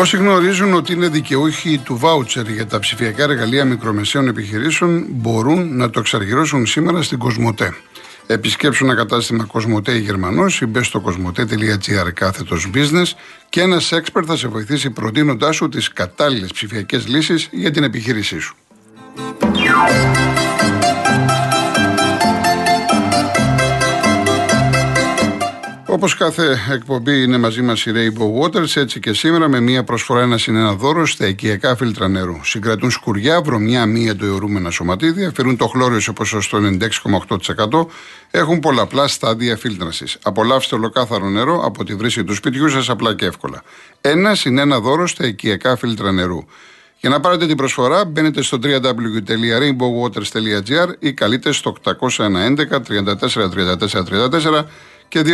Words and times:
Όσοι 0.00 0.16
γνωρίζουν 0.16 0.74
ότι 0.74 0.92
είναι 0.92 1.08
δικαιούχοι 1.08 1.78
του 1.78 1.96
βάουτσερ 1.98 2.48
για 2.48 2.66
τα 2.66 2.78
ψηφιακά 2.78 3.22
εργαλεία 3.22 3.64
μικρομεσαίων 3.64 4.28
επιχειρήσεων 4.28 5.06
μπορούν 5.08 5.76
να 5.76 5.90
το 5.90 6.00
εξαργυρώσουν 6.00 6.66
σήμερα 6.66 7.02
στην 7.02 7.18
Κοσμοτέ. 7.18 7.74
Επισκέψουν 8.26 8.86
ένα 8.86 8.96
κατάστημα 8.96 9.44
Κοσμοτέ 9.44 9.96
Γερμανός 9.96 10.60
ή 10.60 10.66
μπες 10.66 10.86
στο 10.86 11.00
κοσμοτέ.gr 11.00 12.12
κάθετος 12.14 12.70
business 12.74 13.12
και 13.48 13.60
ένας 13.60 13.92
expert 13.92 14.24
θα 14.26 14.36
σε 14.36 14.48
βοηθήσει 14.48 14.90
προτείνοντάς 14.90 15.56
σου 15.56 15.68
τις 15.68 15.92
κατάλληλες 15.92 16.52
ψηφιακές 16.52 17.08
λύσεις 17.08 17.48
για 17.50 17.70
την 17.70 17.82
επιχείρησή 17.82 18.38
σου. 18.38 18.56
Όπως 26.00 26.14
κάθε 26.14 26.58
εκπομπή 26.72 27.22
είναι 27.22 27.38
μαζί 27.38 27.62
μας 27.62 27.86
η 27.86 27.92
Rainbow 27.94 28.42
Waters, 28.42 28.76
έτσι 28.76 29.00
και 29.00 29.12
σήμερα 29.12 29.48
με 29.48 29.60
μία 29.60 29.84
προσφορά 29.84 30.22
ένα 30.22 30.38
συν 30.38 30.56
ένα 30.56 30.74
δώρο 30.74 31.06
στα 31.06 31.26
οικιακά 31.26 31.76
φίλτρα 31.76 32.08
νερού. 32.08 32.44
Συγκρατούν 32.44 32.90
σκουριά, 32.90 33.42
βρωμιά, 33.42 33.86
μία 33.86 34.16
αιωρούμενα 34.22 34.70
σωματίδια, 34.70 35.32
φέρουν 35.34 35.56
το 35.56 35.66
χλώριο 35.66 36.00
σε 36.00 36.12
ποσοστό 36.12 36.58
96,8%, 36.58 37.86
έχουν 38.30 38.60
πολλαπλά 38.60 39.08
στάδια 39.08 39.56
φίλτρασης. 39.56 40.18
Απολαύστε 40.22 40.74
ολοκάθαρο 40.74 41.28
νερό 41.28 41.60
από 41.64 41.84
τη 41.84 41.94
βρύση 41.94 42.24
του 42.24 42.34
σπιτιού 42.34 42.68
σας 42.68 42.88
απλά 42.88 43.14
και 43.14 43.26
εύκολα. 43.26 43.62
Ένα 44.00 44.34
συν 44.34 44.58
ένα 44.58 44.80
δώρο 44.80 45.06
στα 45.06 45.26
οικιακά 45.26 45.76
φίλτρα 45.76 46.12
νερού. 46.12 46.44
Για 47.00 47.10
να 47.10 47.20
πάρετε 47.20 47.46
την 47.46 47.56
προσφορά 47.56 48.04
μπαίνετε 48.04 48.42
στο 48.42 48.58
www.rainbowwaters.gr 48.62 50.88
ή 50.98 51.12
καλείτε 51.12 51.52
στο 51.52 51.74
811 51.84 51.96
34 52.16 53.50
34 53.50 54.30
34 54.30 54.64
και 55.10 55.22
218.488. 55.24 55.30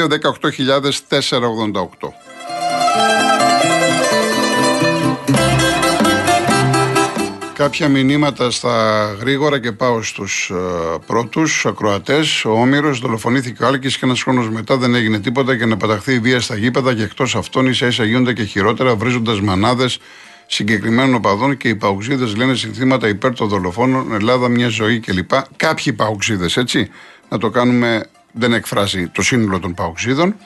Κάποια 7.54 7.88
μηνύματα 7.88 8.50
στα 8.50 9.04
γρήγορα 9.20 9.60
και 9.60 9.72
πάω 9.72 10.02
στους 10.02 10.52
uh, 10.54 10.58
πρώτους 11.06 11.66
ακροατές. 11.66 12.44
Ο 12.44 12.50
Όμηρος 12.50 12.98
δολοφονήθηκε 12.98 13.62
ο 13.62 13.66
Άλκης 13.66 13.98
και 13.98 14.04
ένας 14.04 14.22
χρόνος 14.22 14.50
μετά 14.50 14.76
δεν 14.76 14.94
έγινε 14.94 15.18
τίποτα 15.18 15.56
και 15.56 15.66
να 15.66 15.76
παταχθεί 15.76 16.12
η 16.12 16.18
βία 16.18 16.40
στα 16.40 16.56
γήπεδα 16.56 16.94
και 16.94 17.02
εκτός 17.02 17.36
αυτών 17.36 17.66
ίσα 17.66 17.86
ίσα 17.86 18.04
γίνονται 18.04 18.32
και 18.32 18.44
χειρότερα 18.44 18.96
βρίζοντας 18.96 19.40
μανάδες 19.40 19.98
συγκεκριμένων 20.46 21.14
οπαδών 21.14 21.56
και 21.56 21.68
οι 21.68 21.74
παουξίδες 21.74 22.36
λένε 22.36 22.54
συνθήματα 22.54 23.08
υπέρ 23.08 23.34
των 23.34 23.48
δολοφόνων 23.48 24.12
Ελλάδα 24.12 24.48
μια 24.48 24.68
ζωή 24.68 25.00
κλπ. 25.00 25.30
Κάποιοι 25.56 25.92
παουξίδες 25.92 26.56
έτσι 26.56 26.90
να 27.28 27.38
το 27.38 27.50
κάνουμε 27.50 28.02
δεν 28.38 28.52
εκφράζει 28.52 29.08
το 29.08 29.22
σύνολο 29.22 29.60
των 29.60 29.74
παοξίδων. 29.74 30.36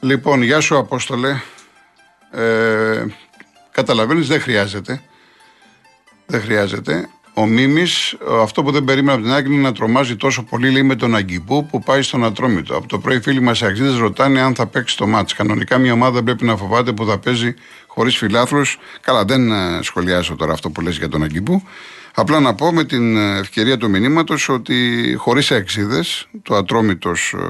Λοιπόν, 0.00 0.42
γεια 0.42 0.60
σου 0.60 0.76
Απόστολε. 0.76 1.40
Ε, 2.30 3.04
καταλαβαίνεις, 3.70 4.26
δεν 4.26 4.40
χρειάζεται. 4.40 5.02
Δεν 6.26 6.40
χρειάζεται. 6.40 7.08
Ο 7.34 7.46
Μίμης, 7.46 8.16
αυτό 8.42 8.62
που 8.62 8.70
δεν 8.70 8.84
περίμενα 8.84 9.12
από 9.12 9.22
την 9.22 9.32
άκρη 9.32 9.52
είναι 9.52 9.62
να 9.62 9.72
τρομάζει 9.72 10.16
τόσο 10.16 10.42
πολύ 10.42 10.70
λέει, 10.70 10.82
με 10.82 10.94
τον 10.94 11.14
Αγκιπού 11.14 11.66
που 11.66 11.82
πάει 11.82 12.02
στον 12.02 12.24
Ατρόμητο. 12.24 12.76
Από 12.76 12.88
το 12.88 12.98
πρωί 12.98 13.20
φίλοι 13.20 13.40
μας 13.40 13.60
οι 13.60 13.66
αξίδε 13.66 13.98
ρωτάνε 13.98 14.40
αν 14.40 14.54
θα 14.54 14.66
παίξει 14.66 14.96
το 14.96 15.06
μάτς. 15.06 15.34
Κανονικά 15.34 15.78
μια 15.78 15.92
ομάδα 15.92 16.22
πρέπει 16.22 16.44
να 16.44 16.56
φοβάται 16.56 16.92
που 16.92 17.06
θα 17.06 17.18
παίζει 17.18 17.54
χωρίς 17.86 18.16
φιλάθρου. 18.16 18.60
Καλά, 19.00 19.24
δεν 19.24 19.50
ε, 19.50 19.82
σχολιάζω 19.82 20.36
τώρα 20.36 20.52
αυτό 20.52 20.70
που 20.70 20.80
λες 20.80 20.96
για 20.96 21.08
τον 21.08 21.22
Αγκιπού. 21.22 21.62
Απλά 22.18 22.40
να 22.40 22.54
πω 22.54 22.72
με 22.72 22.84
την 22.84 23.16
ευκαιρία 23.16 23.76
του 23.76 23.90
μηνύματος 23.90 24.48
ότι 24.48 25.14
χωρίς 25.18 25.50
έξιδε, 25.50 26.04
το 26.42 26.54
ατρόμητος 26.54 27.34
ε, 27.38 27.46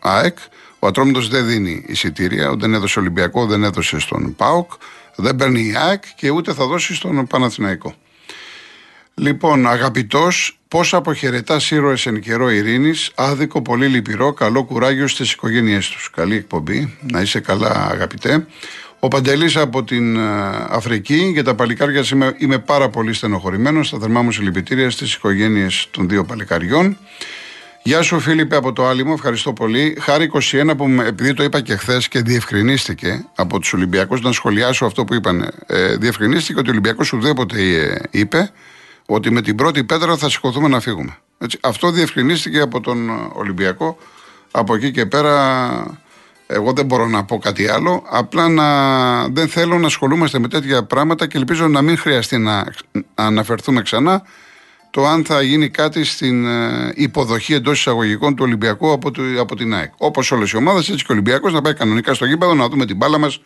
ΑΕΚ, 0.00 0.38
ο 0.78 0.86
ατρόμητος 0.86 1.28
δεν 1.28 1.46
δίνει 1.46 1.84
εισιτήρια, 1.86 2.54
δεν 2.56 2.74
έδωσε 2.74 2.98
Ολυμπιακό, 2.98 3.46
δεν 3.46 3.62
έδωσε 3.62 3.98
στον 3.98 4.34
ΠΑΟΚ, 4.36 4.72
δεν 5.16 5.36
παίρνει 5.36 5.60
η 5.60 5.74
ΑΕΚ 5.76 6.02
και 6.16 6.30
ούτε 6.30 6.52
θα 6.52 6.66
δώσει 6.66 6.94
στον 6.94 7.26
Παναθηναϊκό. 7.26 7.94
Λοιπόν, 9.14 9.66
αγαπητός, 9.66 10.58
πώς 10.68 10.94
αποχαιρετάς 10.94 11.70
ήρωες 11.70 12.06
εν 12.06 12.20
καιρό 12.20 12.50
ειρήνης, 12.50 13.10
άδικο, 13.14 13.62
πολύ 13.62 13.86
λυπηρό, 13.86 14.32
καλό 14.32 14.64
κουράγιο 14.64 15.08
στις 15.08 15.32
οικογένειές 15.32 15.88
τους. 15.88 16.10
Καλή 16.10 16.34
εκπομπή, 16.34 16.98
να 17.10 17.20
είσαι 17.20 17.40
καλά, 17.40 17.88
αγαπητέ. 17.90 18.46
Ο 19.02 19.08
Παντελής 19.08 19.56
από 19.56 19.84
την 19.84 20.16
ε, 20.16 20.20
Αφρική. 20.68 21.30
Για 21.32 21.44
τα 21.44 21.54
παλικάρια 21.54 22.04
είμαι, 22.12 22.34
είμαι 22.38 22.58
πάρα 22.58 22.88
πολύ 22.88 23.12
στενοχωρημένος. 23.12 23.86
Στα 23.86 23.98
θερμά 23.98 24.22
μου 24.22 24.32
συλληπιτήρια 24.32 24.90
στις 24.90 25.14
οικογένειες 25.14 25.88
των 25.90 26.08
δύο 26.08 26.24
παλικαριών. 26.24 26.96
Γεια 27.82 28.02
σου, 28.02 28.20
Φίλιππε, 28.20 28.56
από 28.56 28.72
το 28.72 28.86
Άλυμο. 28.86 29.12
Ευχαριστώ 29.14 29.52
πολύ. 29.52 29.96
Χάρη 30.00 30.30
21 30.52 30.76
που, 30.76 30.88
επειδή 31.06 31.34
το 31.34 31.42
είπα 31.42 31.60
και 31.60 31.76
χθες 31.76 32.08
και 32.08 32.20
διευκρινίστηκε 32.20 33.24
από 33.34 33.58
τους 33.58 33.72
Ολυμπιακούς, 33.72 34.20
να 34.20 34.32
σχολιάσω 34.32 34.84
αυτό 34.84 35.04
που 35.04 35.14
είπαν. 35.14 35.50
Ε, 35.66 35.96
διευκρινίστηκε 35.96 36.58
ότι 36.58 36.68
ο 36.68 36.72
Ολυμπιακός 36.72 37.12
ουδέποτε 37.12 37.60
ε, 37.60 38.00
είπε 38.10 38.50
ότι 39.06 39.30
με 39.30 39.42
την 39.42 39.56
πρώτη 39.56 39.84
πέτρα 39.84 40.16
θα 40.16 40.28
σηκωθούμε 40.28 40.68
να 40.68 40.80
φύγουμε. 40.80 41.18
Έτσι, 41.38 41.58
αυτό 41.60 41.90
διευκρινίστηκε 41.90 42.60
από 42.60 42.80
τον 42.80 43.10
Ολυμπιακό. 43.32 43.98
Από 44.50 44.74
εκεί 44.74 44.90
και 44.90 45.06
πέρα 45.06 46.00
εγώ 46.52 46.72
δεν 46.72 46.84
μπορώ 46.86 47.06
να 47.06 47.24
πω 47.24 47.38
κάτι 47.38 47.68
άλλο. 47.68 48.04
Απλά 48.10 48.48
να, 48.48 49.28
δεν 49.28 49.48
θέλω 49.48 49.78
να 49.78 49.86
ασχολούμαστε 49.86 50.38
με 50.38 50.48
τέτοια 50.48 50.84
πράγματα 50.84 51.26
και 51.26 51.38
ελπίζω 51.38 51.68
να 51.68 51.82
μην 51.82 51.98
χρειαστεί 51.98 52.38
να, 52.38 52.64
αναφερθούμε 53.14 53.82
ξανά 53.82 54.22
το 54.90 55.06
αν 55.06 55.24
θα 55.24 55.42
γίνει 55.42 55.68
κάτι 55.68 56.04
στην 56.04 56.46
ε, 56.46 56.92
υποδοχή 56.94 57.54
εντός 57.54 57.78
εισαγωγικών 57.78 58.36
του 58.36 58.44
Ολυμπιακού 58.46 58.92
από, 58.92 59.10
το, 59.10 59.22
από 59.40 59.56
την 59.56 59.74
ΑΕΚ. 59.74 59.92
Όπως 59.96 60.30
όλες 60.30 60.50
οι 60.50 60.56
ομάδες, 60.56 60.88
έτσι 60.88 61.04
και 61.04 61.12
ο 61.12 61.14
Ολυμπιακός 61.14 61.52
να 61.52 61.62
πάει 61.62 61.74
κανονικά 61.74 62.14
στο 62.14 62.24
γήπεδο, 62.24 62.54
να 62.54 62.68
δούμε 62.68 62.86
την 62.86 62.96
μπάλα 62.96 63.18
μας 63.18 63.42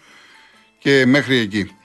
και 0.79 1.05
μέχρι 1.07 1.37
εκεί. 1.37 1.77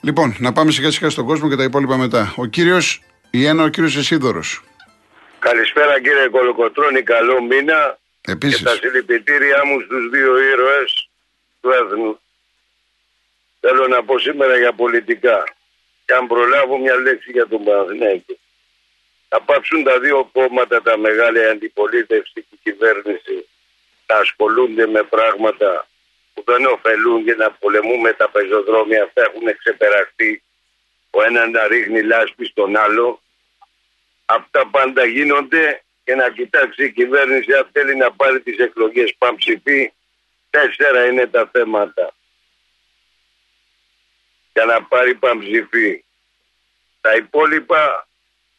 Λοιπόν, 0.00 0.36
να 0.38 0.52
πάμε 0.52 0.70
σιγά 0.70 0.90
σιγά 0.90 1.10
στον 1.10 1.26
κόσμο 1.26 1.48
και 1.48 1.56
τα 1.56 1.62
υπόλοιπα 1.62 1.96
μετά. 1.96 2.32
Ο 2.36 2.46
κύριος 2.46 3.02
Ιένα, 3.30 3.62
ο 3.62 3.68
κύριος 3.68 3.96
Εσίδωρο. 3.96 4.42
Καλησπέρα 5.38 6.00
κύριε 6.00 6.28
Κολοκοτρόνη, 6.30 7.02
καλό 7.02 7.42
μήνα. 7.42 7.98
Επίσης. 8.26 8.58
Και 8.58 8.64
τα 8.64 8.74
συλληπιτήριά 8.74 9.64
μου 9.66 9.80
στους 9.80 10.08
δύο 10.08 10.38
ήρωες 10.38 11.08
του 11.60 11.70
έθνου. 11.70 12.20
Θέλω 13.60 13.88
να 13.88 14.04
πω 14.04 14.18
σήμερα 14.18 14.58
για 14.58 14.72
πολιτικά. 14.72 15.44
Και 16.04 16.14
αν 16.14 16.26
προλάβω 16.26 16.78
μια 16.78 16.94
λέξη 16.94 17.30
για 17.30 17.48
τον 17.48 17.64
Παναθηναϊκό. 17.64 18.36
Θα 19.28 19.40
πάψουν 19.40 19.84
τα 19.84 19.98
δύο 20.00 20.30
κόμματα, 20.32 20.82
τα 20.82 20.98
μεγάλη 20.98 21.46
αντιπολίτευση 21.46 22.32
και 22.32 22.46
η 22.50 22.58
κυβέρνηση 22.62 23.48
να 24.06 24.16
ασχολούνται 24.16 24.86
με 24.86 25.02
πράγματα 25.02 25.88
που 26.34 26.42
δεν 26.46 26.66
ωφελούν 26.66 27.24
και 27.24 27.34
να 27.34 27.50
πολεμούμε 27.50 28.12
τα 28.12 28.28
πεζοδρόμια. 28.28 29.02
Αυτά 29.02 29.22
έχουν 29.22 29.58
ξεπεραστεί. 29.58 30.42
Ο 31.10 31.22
έναν 31.22 31.50
να 31.50 31.66
ρίχνει 31.66 32.02
λάσπη 32.02 32.46
στον 32.46 32.76
άλλο. 32.76 33.22
Αυτά 34.24 34.66
πάντα 34.66 35.04
γίνονται 35.04 35.83
και 36.04 36.14
να 36.14 36.30
κοιτάξει 36.30 36.84
η 36.84 36.92
κυβέρνηση 36.92 37.52
αν 37.52 37.68
θέλει 37.72 37.96
να 37.96 38.12
πάρει 38.12 38.40
τις 38.40 38.58
εκλογές 38.58 39.14
πανψηφί. 39.18 39.92
Τέσσερα 40.50 41.06
είναι 41.06 41.26
τα 41.26 41.48
θέματα 41.52 42.14
για 44.52 44.64
να 44.64 44.82
πάρει 44.82 45.14
πανψηφί. 45.14 46.04
Τα 47.00 47.14
υπόλοιπα 47.14 48.08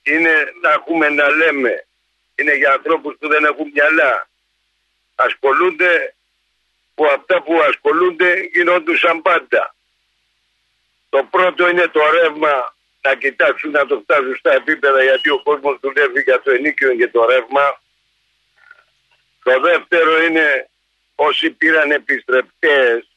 είναι 0.03 0.53
να 0.61 0.72
έχουμε 0.72 1.09
να 1.09 1.29
λέμε. 1.29 1.88
Είναι 2.35 2.56
για 2.56 2.72
ανθρώπους 2.72 3.16
που 3.19 3.28
δεν 3.28 3.44
έχουν 3.44 3.72
μυαλά. 3.73 4.29
Ασχολούνται 5.16 6.15
που 6.95 7.06
αυτά 7.06 7.41
που 7.41 7.62
ασχολούνται 7.62 8.50
γινόντουσαν 8.53 9.21
πάντα. 9.21 9.75
Το 11.09 11.24
πρώτο 11.31 11.69
είναι 11.69 11.88
το 11.88 12.00
ρεύμα 12.12 12.75
να 13.06 13.16
κοιτάξουν 13.16 13.72
να 13.72 13.86
το 13.86 14.00
φτάσουν 14.04 14.36
στα 14.36 14.54
επίπεδα 14.54 15.04
γιατί 15.04 15.30
ο 15.30 15.42
κόσμος 15.44 15.78
δουλεύει 15.81 16.22
για 16.22 16.42
το 16.42 16.52
ενίκιο 16.52 16.96
και 16.96 17.07
το 17.07 17.25
ρεύμα. 17.25 17.81
Το 19.44 19.60
δεύτερο 19.60 20.24
είναι 20.24 20.69
όσοι 21.16 21.50
πήραν 21.50 21.92
επιστρεπτές 21.92 23.10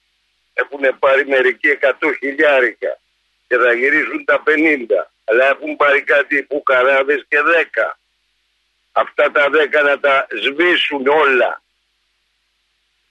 έχουν 0.52 0.99
πάρει 0.99 1.26
μερικοί 1.26 1.79
100 1.81 1.93
χιλιάρικα 2.19 2.99
και 3.49 3.56
θα 3.56 3.73
γυρίσουν 3.73 4.25
τα 4.25 4.43
50 4.46 4.87
αλλά 5.25 5.44
έχουν 5.49 5.76
πάρει 5.76 6.02
κάτι 6.02 6.46
καράδες 6.62 7.25
και 7.29 7.38
10. 7.75 7.96
Αυτά 8.93 9.31
τα 9.31 9.49
10 9.50 9.84
να 9.84 10.00
τα 10.00 10.26
σβήσουν 10.43 11.06
όλα 11.06 11.62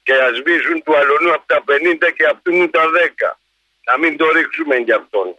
και 0.03 0.13
να 0.13 0.27
σβήσουν 0.33 0.83
του 0.83 0.97
αλωνού 0.97 1.33
από 1.33 1.43
τα 1.45 1.63
50 1.67 2.11
και 2.15 2.25
αυτού 2.25 2.69
τα 2.69 2.83
10. 3.29 3.37
Να 3.85 3.97
μην 3.97 4.17
το 4.17 4.29
ρίξουμε 4.29 4.75
για 4.75 4.95
αυτόν. 4.95 5.37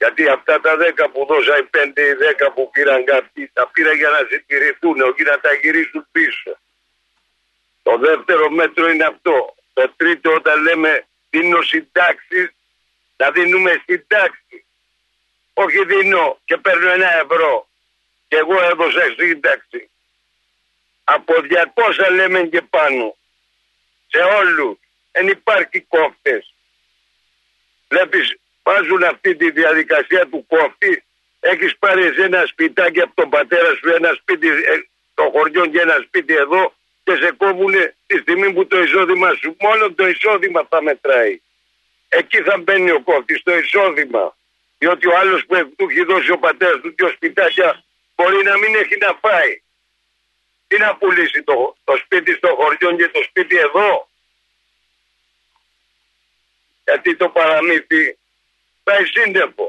Γιατί 0.00 0.28
αυτά 0.28 0.60
τα 0.60 0.76
10 0.76 1.08
που 1.12 1.26
δώσα, 1.26 1.58
οι 1.58 1.62
5 1.62 2.02
ή 2.02 2.14
10 2.46 2.50
που 2.54 2.70
πήραν 2.70 3.04
κάποιοι, 3.04 3.50
τα 3.52 3.66
πήρα 3.68 3.92
για 3.92 4.08
να 4.08 4.20
συντηρηθούν, 4.30 5.00
όχι 5.00 5.22
να 5.22 5.40
τα 5.40 5.52
γυρίσουν 5.52 6.06
πίσω. 6.12 6.58
Το 7.82 7.98
δεύτερο 7.98 8.50
μέτρο 8.50 8.88
είναι 8.90 9.04
αυτό. 9.04 9.54
Το 9.72 9.92
τρίτο 9.96 10.32
όταν 10.34 10.62
λέμε 10.62 11.06
δίνω 11.30 11.62
συντάξεις, 11.62 12.48
να 13.16 13.30
δίνουμε 13.30 13.82
συντάξεις. 13.86 14.64
Όχι 15.52 15.84
δίνω 15.84 16.40
και 16.44 16.56
παίρνω 16.56 16.90
ένα 16.90 17.12
ευρώ. 17.12 17.68
Και 18.28 18.36
εγώ 18.36 18.62
έδωσα 18.62 19.14
σύνταξη. 19.18 19.90
Από 21.04 21.34
200 21.40 22.10
λέμε 22.10 22.42
και 22.42 22.62
πάνω. 22.62 23.16
Σε 24.06 24.18
όλους. 24.18 24.78
Δεν 25.12 25.28
υπάρχει 25.28 25.80
κόφτες. 25.80 26.54
Βλέπεις 27.88 28.40
βάζουν 28.70 29.02
αυτή 29.02 29.36
τη 29.36 29.50
διαδικασία 29.50 30.26
του 30.30 30.46
κόφτη. 30.46 31.04
Έχεις 31.40 31.76
πάρει 31.78 32.04
ένα 32.26 32.46
σπιτάκι 32.46 33.00
από 33.00 33.14
τον 33.14 33.28
πατέρα 33.28 33.70
σου, 33.76 33.88
ένα 33.94 34.12
σπίτι 34.20 34.48
ε, 34.48 34.74
το 35.14 35.30
χωριό 35.34 35.66
και 35.66 35.80
ένα 35.80 35.96
σπίτι 36.06 36.34
εδώ 36.34 36.74
και 37.04 37.14
σε 37.22 37.30
κόβουν 37.30 37.74
τη 38.06 38.16
στιγμή 38.18 38.52
που 38.52 38.66
το 38.66 38.82
εισόδημα 38.82 39.30
σου, 39.40 39.56
μόνο 39.60 39.92
το 39.92 40.08
εισόδημα 40.08 40.66
θα 40.70 40.82
μετράει. 40.82 41.40
Εκεί 42.08 42.38
θα 42.42 42.58
μπαίνει 42.58 42.90
ο 42.90 43.00
κόφτης, 43.00 43.42
το 43.42 43.52
εισόδημα. 43.56 44.36
Διότι 44.78 45.06
ο 45.08 45.16
άλλος 45.16 45.44
που 45.46 45.74
του 45.76 45.86
έχει 45.90 46.04
δώσει 46.04 46.30
ο 46.30 46.38
πατέρας 46.38 46.80
του 46.80 46.94
δύο 46.96 47.08
σπιτάκια 47.08 47.84
μπορεί 48.16 48.42
να 48.42 48.58
μην 48.58 48.74
έχει 48.74 48.96
να 48.96 49.18
φάει. 49.20 49.62
Τι 50.68 50.78
να 50.78 50.96
πουλήσει 50.96 51.42
το, 51.42 51.76
το 51.84 51.96
σπίτι 51.96 52.32
στο 52.32 52.48
χωριό 52.58 52.96
και 52.96 53.08
το 53.08 53.22
σπίτι 53.28 53.56
εδώ; 53.56 54.08
Γιατί 56.84 57.16
το 57.16 57.28
παραμύθι 57.28 58.19
πάει 58.90 59.04
σύνδεφο. 59.14 59.66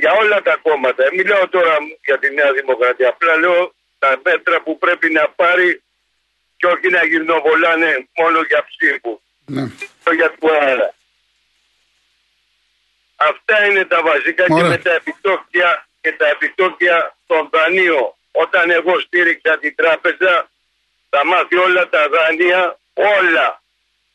Για 0.00 0.12
όλα 0.20 0.42
τα 0.42 0.54
κόμματα. 0.62 1.02
Ε, 1.04 1.10
μιλάω 1.18 1.48
τώρα 1.48 1.74
για 2.06 2.18
τη 2.18 2.28
Νέα 2.34 2.52
Δημοκρατία. 2.52 3.08
Απλά 3.08 3.36
λέω 3.36 3.74
τα 3.98 4.20
μέτρα 4.24 4.56
που 4.64 4.78
πρέπει 4.78 5.12
να 5.12 5.24
πάρει 5.28 5.82
και 6.56 6.66
όχι 6.66 6.88
να 6.96 7.04
γυρνοβολάνε 7.04 8.08
μόνο 8.20 8.38
για 8.50 8.60
ψήφους. 8.68 9.18
Ναι. 9.44 9.64
Για 10.18 10.30
του 10.30 10.48
άλλα. 10.68 10.94
Αυτά 13.16 13.64
είναι 13.66 13.84
τα 13.84 14.02
βασικά 14.02 14.44
και 14.46 14.62
με 14.62 14.78
τα 14.78 14.92
επιτόκια 14.92 15.86
και 16.00 16.12
τα 16.12 16.26
επιτόκια 16.26 17.16
των 17.26 17.48
δανείων. 17.52 18.14
Όταν 18.32 18.70
εγώ 18.70 19.00
στήριξα 19.00 19.58
την 19.58 19.74
τράπεζα 19.74 20.50
θα 21.10 21.26
μάθει 21.26 21.56
όλα 21.56 21.88
τα 21.88 22.08
δάνεια, 22.08 22.78
όλα 22.94 23.62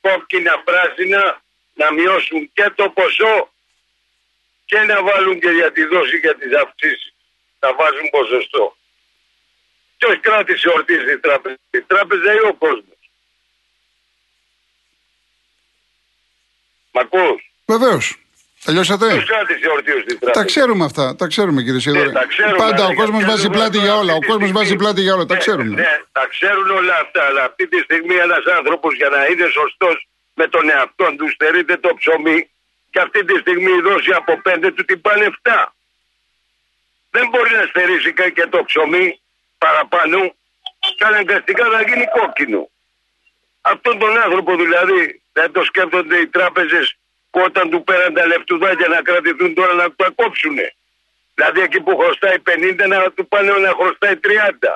κόκκινα 0.01 0.59
πράσινα 0.59 1.41
να 1.73 1.91
μειώσουν 1.91 2.51
και 2.53 2.71
το 2.75 2.89
ποσό 2.89 3.35
και 4.69 4.79
να 4.91 4.97
βάλουν 5.03 5.39
και 5.39 5.49
για 5.49 5.71
τη 5.71 5.83
δόση 5.83 6.17
για 6.17 6.35
τις 6.35 6.51
αυξήσεις. 6.63 7.13
Να 7.59 7.69
βάζουν 7.73 8.07
ποσοστό. 8.11 8.63
Ποιο 9.97 10.19
κράτησε 10.19 10.69
ορτίζει 10.69 11.11
η 11.11 11.19
τράπεζα, 11.25 11.57
η 11.71 11.81
τράπεζα 11.81 12.33
ή 12.33 12.41
ο 12.51 12.53
κόσμος. 12.53 13.01
Μ' 16.91 16.99
ακούς; 16.99 17.39
Βεβαίως. 17.65 18.05
Τελειώσατε; 18.65 19.25
Τα 20.33 20.43
ξέρουμε 20.43 20.85
αυτά. 20.85 21.15
Τα 21.15 21.27
ξέρουμε 21.27 21.61
κύριε 21.63 21.79
Σίδωρη. 21.79 22.11
Ναι, 22.11 22.55
Πάντα 22.57 22.85
ο 22.85 22.93
κόσμος 22.93 23.25
βάζει 23.25 23.49
πλάτη 23.49 23.77
για 23.77 23.95
όλα. 23.95 24.13
Ο 24.13 24.19
κόσμος 24.27 24.51
βάζει 24.51 24.75
πλάτη 24.75 25.01
για 25.01 25.13
όλα. 25.13 25.25
Τα 25.25 25.33
ναι, 25.33 25.39
ξέρουμε. 25.39 25.75
Ναι, 25.75 25.93
τα 26.11 26.27
ξέρουν 26.29 26.69
όλα 26.69 26.95
αυτά. 27.03 27.25
Αλλά 27.25 27.43
αυτή 27.43 27.67
τη 27.67 27.79
στιγμή 27.79 28.15
ένας 28.15 28.43
άνθρωπος 28.57 28.95
για 28.95 29.09
να 29.09 29.25
είναι 29.25 29.47
σωστός 29.57 30.07
με 30.33 30.47
τον 30.47 30.69
εαυτό 30.69 31.15
του 31.17 31.29
στερείται 31.29 31.77
το 31.77 31.89
ψωμί 31.99 32.49
και 32.89 32.99
αυτή 32.99 33.25
τη 33.25 33.39
στιγμή 33.39 33.71
η 33.71 33.81
δόση 33.81 34.11
από 34.11 34.41
πέντε 34.41 34.71
του 34.71 34.85
την 34.85 35.01
πάνε 35.01 35.29
7. 35.43 35.65
Δεν 37.09 37.29
μπορεί 37.29 37.55
να 37.55 37.65
στερήσει 37.65 38.13
και 38.13 38.47
το 38.49 38.63
ψωμί 38.63 39.19
παραπάνω 39.57 40.33
και 40.97 41.03
αναγκαστικά 41.03 41.67
να 41.67 41.81
γίνει 41.81 42.05
κόκκινο. 42.19 42.69
Αυτόν 43.61 43.99
τον 43.99 44.17
άνθρωπο 44.17 44.55
δηλαδή 44.55 45.21
δεν 45.33 45.51
το 45.51 45.63
σκέφτονται 45.63 46.17
οι 46.17 46.27
τράπεζες 46.27 46.97
που 47.31 47.41
όταν 47.41 47.69
του 47.69 47.83
πέραν 47.83 48.13
τα 48.13 48.25
λεφτουδάκια 48.25 48.87
να 48.87 49.01
κρατηθούν 49.01 49.53
τώρα 49.53 49.73
να 49.73 49.91
τα 49.91 50.09
κόψουν. 50.15 50.57
Δηλαδή 51.35 51.61
εκεί 51.61 51.81
που 51.81 51.97
χρωστάει 51.97 52.37
50 52.45 52.87
να 52.87 53.11
του 53.11 53.27
πάνε 53.27 53.51
να 53.51 53.69
χρωστάει 53.69 54.15
30. 54.23 54.75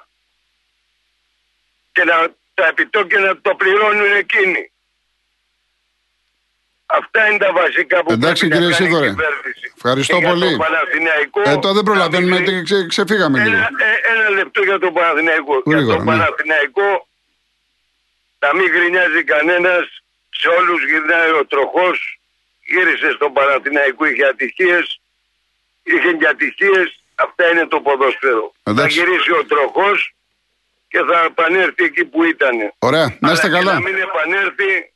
Και 1.92 2.04
να, 2.04 2.28
τα 2.54 2.68
επιτόκια 2.68 3.20
να 3.20 3.42
το 3.42 3.56
πληρώνουν 3.56 4.16
εκείνοι. 4.16 4.72
Αυτά 7.00 7.28
είναι 7.28 7.38
τα 7.38 7.52
βασικά 7.52 8.04
που 8.04 8.12
Εντάξει, 8.12 8.48
πρέπει 8.48 8.66
κύριε 8.66 8.90
να 8.90 9.00
κάνει 9.00 9.16
Ευχαριστώ 9.76 10.18
και 10.20 10.28
πολύ. 10.28 10.58
ε, 11.44 11.58
το 11.58 11.74
δεν 11.74 11.84
προλαβαίνουμε, 11.84 12.62
ξε, 12.64 12.86
ξεφύγαμε 12.88 13.40
λίγο. 13.44 13.56
Ένα, 13.56 13.70
ε, 13.90 14.12
ένα 14.14 14.30
λεπτό 14.30 14.62
για 14.64 14.80
τον 14.80 14.94
Παναθηναϊκό. 14.94 15.62
για 15.66 15.86
τον 15.86 15.98
ναι. 15.98 16.04
Παναθηναϊκό 16.04 17.08
να 18.44 18.50
μην 18.56 18.68
γρινιάζει 18.76 19.24
κανένας, 19.24 19.84
σε 20.30 20.48
όλους 20.48 20.80
γυρνάει 20.90 21.32
ο 21.42 21.46
τροχός, 21.46 22.20
γύρισε 22.66 23.12
στον 23.12 23.34
Παναθηναϊκό, 23.34 24.06
είχε 24.06 24.26
ατυχίες, 24.26 25.02
είχε 25.84 26.12
και 26.20 26.28
ατυχίες. 26.28 26.88
Αυτά 27.16 27.44
είναι 27.52 27.66
το 27.66 27.80
ποδόσφαιρο. 27.80 28.54
Θα 28.64 28.88
γυρίσει 28.88 29.32
ο 29.32 29.46
τροχός 29.46 30.16
και 30.88 31.00
θα 31.10 31.24
επανέλθει 31.24 31.84
εκεί 31.84 32.06
που 32.06 32.24
ήταν. 32.24 32.74
Ωραία, 32.80 33.18
να 33.20 33.32
είστε 33.32 33.50
καλά. 33.50 33.74
Να 33.74 33.80
μην 33.80 33.98
επανέλθει, 33.98 34.93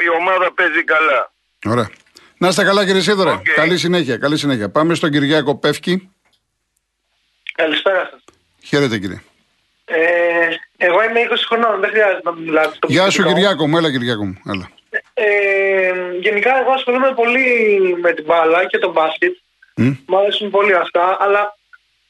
η 0.00 0.08
ομάδα 0.20 0.52
παίζει 0.52 0.84
καλά. 0.84 1.32
Ωραία. 1.66 1.90
Να 2.38 2.48
είστε 2.48 2.64
καλά 2.64 2.86
κύριε 2.86 3.00
Σίδωρε. 3.00 3.30
Okay. 3.30 3.48
Καλή 3.54 3.78
συνέχεια, 3.78 4.16
καλή 4.16 4.36
συνέχεια. 4.38 4.70
Πάμε 4.70 4.94
στον 4.94 5.10
Κυριάκο 5.10 5.54
Πεύκη. 5.54 6.10
Καλησπέρα 7.54 8.08
σας. 8.10 8.24
Χαίρετε 8.64 8.98
κύριε. 8.98 9.22
Ε, 9.84 9.96
εγώ 10.76 11.02
είμαι 11.02 11.20
20 11.30 11.34
χρονών, 11.48 11.80
δεν 11.80 11.90
χρειάζεται 11.90 12.20
να 12.24 12.32
μιλάτε. 12.32 12.78
Γεια 12.86 13.10
σου 13.10 13.22
Κυριάκο 13.22 13.68
μου, 13.68 13.76
έλα 13.76 13.90
Κυριάκο 13.90 14.24
μου. 14.24 14.40
Έλα. 14.46 14.70
Ε, 15.14 15.92
γενικά 16.20 16.58
εγώ 16.60 16.70
ασχολούμαι 16.70 17.12
πολύ 17.14 17.46
με 18.00 18.12
την 18.12 18.24
μπάλα 18.24 18.66
και 18.66 18.78
τον 18.78 18.92
μπάσκετ. 18.92 19.36
Mm. 19.76 19.96
Μου 20.06 20.18
αρέσουν 20.18 20.50
πολύ 20.50 20.74
αυτά, 20.74 21.16
αλλά 21.20 21.56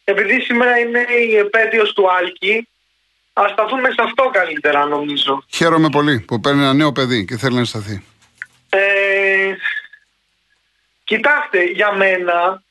επειδή 0.04 0.40
σήμερα 0.40 0.78
είναι 0.78 1.06
η 1.28 1.36
επέτειος 1.36 1.92
του 1.92 2.10
Άλκη, 2.12 2.68
ας 3.34 3.50
σταθούμε 3.50 3.90
σε 3.90 4.02
αυτό 4.02 4.30
καλύτερα 4.32 4.84
νομίζω. 4.84 5.44
Χαίρομαι 5.48 5.88
πολύ 5.88 6.20
που 6.20 6.40
παίρνει 6.40 6.60
ένα 6.60 6.72
νέο 6.72 6.92
παιδί 6.92 7.24
και 7.24 7.36
θέλει 7.36 7.56
να 7.56 7.64
σταθεί. 7.64 8.04
Ε, 8.68 9.54
κοιτάξτε, 11.04 11.62
για 11.64 11.92
μένα 11.92 12.62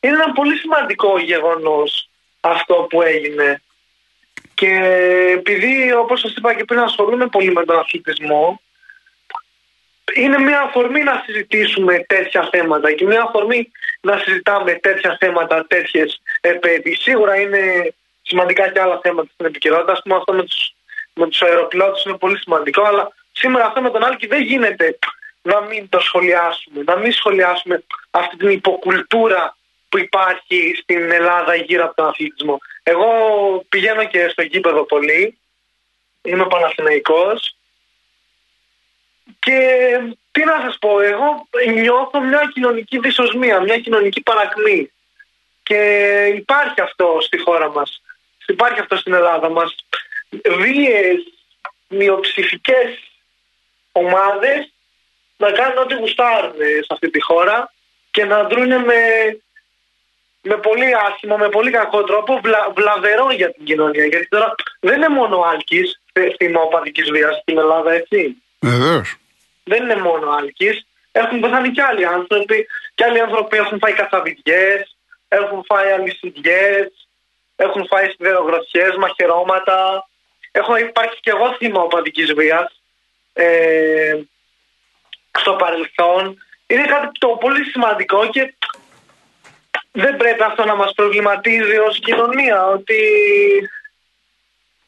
είναι 0.00 0.14
ένα 0.14 0.32
πολύ 0.32 0.56
σημαντικό 0.56 1.18
γεγονός 1.18 2.10
αυτό 2.40 2.74
που 2.74 3.02
έγινε. 3.02 3.62
Και 4.54 4.70
επειδή 5.36 5.92
όπως 5.92 6.20
σας 6.20 6.34
είπα 6.36 6.54
και 6.54 6.64
πριν 6.64 6.80
ασχολούμαι 6.80 7.26
πολύ 7.26 7.52
με 7.52 7.64
τον 7.64 7.78
αθλητισμό, 7.78 8.60
είναι 10.14 10.38
μια 10.38 10.60
αφορμή 10.60 11.02
να 11.02 11.22
συζητήσουμε 11.26 11.98
τέτοια 11.98 12.48
θέματα 12.52 12.92
και 12.92 13.04
μια 13.04 13.22
αφορμή 13.22 13.70
να 14.00 14.18
συζητάμε 14.18 14.72
τέτοια 14.74 15.16
θέματα, 15.20 15.66
τέτοιες 15.66 16.22
επέτειες. 16.40 16.98
Σίγουρα 16.98 17.40
είναι 17.40 17.94
σημαντικά 18.28 18.68
και 18.68 18.80
άλλα 18.80 19.00
θέματα 19.02 19.28
στην 19.32 19.46
επικαιρότητα. 19.46 19.92
Α 19.92 20.02
πούμε, 20.02 20.16
αυτό 20.16 20.32
με 20.32 20.42
τους 20.42 20.72
με 21.18 21.28
τους 21.28 21.42
αεροπλώτου 21.42 22.08
είναι 22.08 22.18
πολύ 22.18 22.38
σημαντικό, 22.38 22.82
αλλά 22.82 23.12
σήμερα 23.32 23.64
αυτό 23.66 23.80
με 23.80 23.90
τον 23.90 24.04
Άλκη 24.04 24.26
δεν 24.26 24.42
γίνεται 24.42 24.98
να 25.42 25.60
μην 25.60 25.88
το 25.88 26.00
σχολιάσουμε, 26.00 26.82
να 26.86 26.96
μην 26.96 27.12
σχολιάσουμε 27.12 27.82
αυτή 28.10 28.36
την 28.36 28.48
υποκουλτούρα 28.48 29.56
που 29.88 29.98
υπάρχει 29.98 30.74
στην 30.82 31.10
Ελλάδα 31.10 31.54
γύρω 31.54 31.84
από 31.84 31.94
τον 31.94 32.06
αθλητισμό. 32.06 32.58
Εγώ 32.82 33.08
πηγαίνω 33.68 34.04
και 34.04 34.28
στο 34.28 34.42
γήπεδο 34.42 34.84
πολύ, 34.84 35.38
είμαι 36.22 36.46
Παναθηναϊκός 36.46 37.56
και 39.38 39.58
τι 40.30 40.44
να 40.44 40.60
σας 40.60 40.78
πω, 40.78 41.00
εγώ 41.00 41.48
νιώθω 41.74 42.20
μια 42.20 42.50
κοινωνική 42.52 42.98
δυσοσμία, 42.98 43.60
μια 43.60 43.78
κοινωνική 43.78 44.20
παρακμή. 44.20 44.92
Και 45.62 45.80
υπάρχει 46.34 46.80
αυτό 46.80 47.18
στη 47.20 47.38
χώρα 47.38 47.70
μας, 47.70 48.02
υπάρχει 48.48 48.80
αυτό 48.80 48.96
στην 48.96 49.12
Ελλάδα 49.12 49.48
μας. 49.48 49.74
Βίες, 50.58 51.18
μειοψηφικές 51.88 52.88
ομάδες 53.92 54.72
να 55.36 55.50
κάνουν 55.50 55.78
ό,τι 55.78 55.94
γουστάρουν 55.94 56.54
σε 56.56 56.86
αυτή 56.90 57.10
τη 57.10 57.22
χώρα 57.22 57.72
και 58.10 58.24
να 58.24 58.44
δρούν 58.44 58.68
με, 58.68 59.00
με 60.42 60.56
πολύ 60.56 60.94
άσχημο, 60.94 61.36
με 61.36 61.48
πολύ 61.48 61.70
κακό 61.70 62.04
τρόπο, 62.04 62.40
βλα, 62.42 62.72
βλαβερό 62.76 63.30
για 63.30 63.52
την 63.52 63.64
κοινωνία. 63.64 64.04
Γιατί 64.04 64.28
τώρα 64.28 64.54
δεν 64.80 64.96
είναι 64.96 65.08
μόνο 65.08 65.40
άλκης 65.40 66.00
θύμα 66.36 66.60
οπαδικής 66.60 67.10
βίας 67.10 67.36
στην 67.36 67.58
Ελλάδα, 67.58 67.92
έτσι. 67.92 68.42
Βεβαίως 68.60 69.16
δεν 69.68 69.82
είναι 69.82 69.96
μόνο 69.96 70.30
άλκης. 70.30 70.86
Έχουν 71.12 71.40
πεθάνει 71.40 71.70
και 71.70 71.82
άλλοι 71.82 72.06
άνθρωποι. 72.06 72.66
Και 72.94 73.04
άλλοι 73.04 73.20
άνθρωποι 73.20 73.56
έχουν 73.56 73.78
φάει 73.78 73.92
καθαβιδιέ, 73.92 74.86
έχουν 75.28 75.64
φάει 75.66 75.90
αλυσιδιές, 75.90 77.07
έχουν 77.60 77.86
φάει 77.86 78.08
σιδερογροθιές, 78.08 78.96
μαχαιρώματα. 78.96 80.08
Έχω 80.50 80.76
υπάρξει 80.76 81.18
και 81.20 81.30
εγώ 81.30 81.54
θύμα 81.58 81.80
οπαδικής 81.80 82.32
βίας 82.32 82.82
ε, 83.32 84.14
στο 85.38 85.52
παρελθόν. 85.52 86.38
Είναι 86.66 86.84
κάτι 86.84 87.08
το 87.18 87.28
πολύ 87.28 87.64
σημαντικό 87.64 88.28
και 88.28 88.54
δεν 89.92 90.16
πρέπει 90.16 90.42
αυτό 90.42 90.64
να 90.64 90.74
μας 90.74 90.92
προβληματίζει 90.94 91.76
ως 91.76 91.98
κοινωνία 91.98 92.66
ότι, 92.66 93.02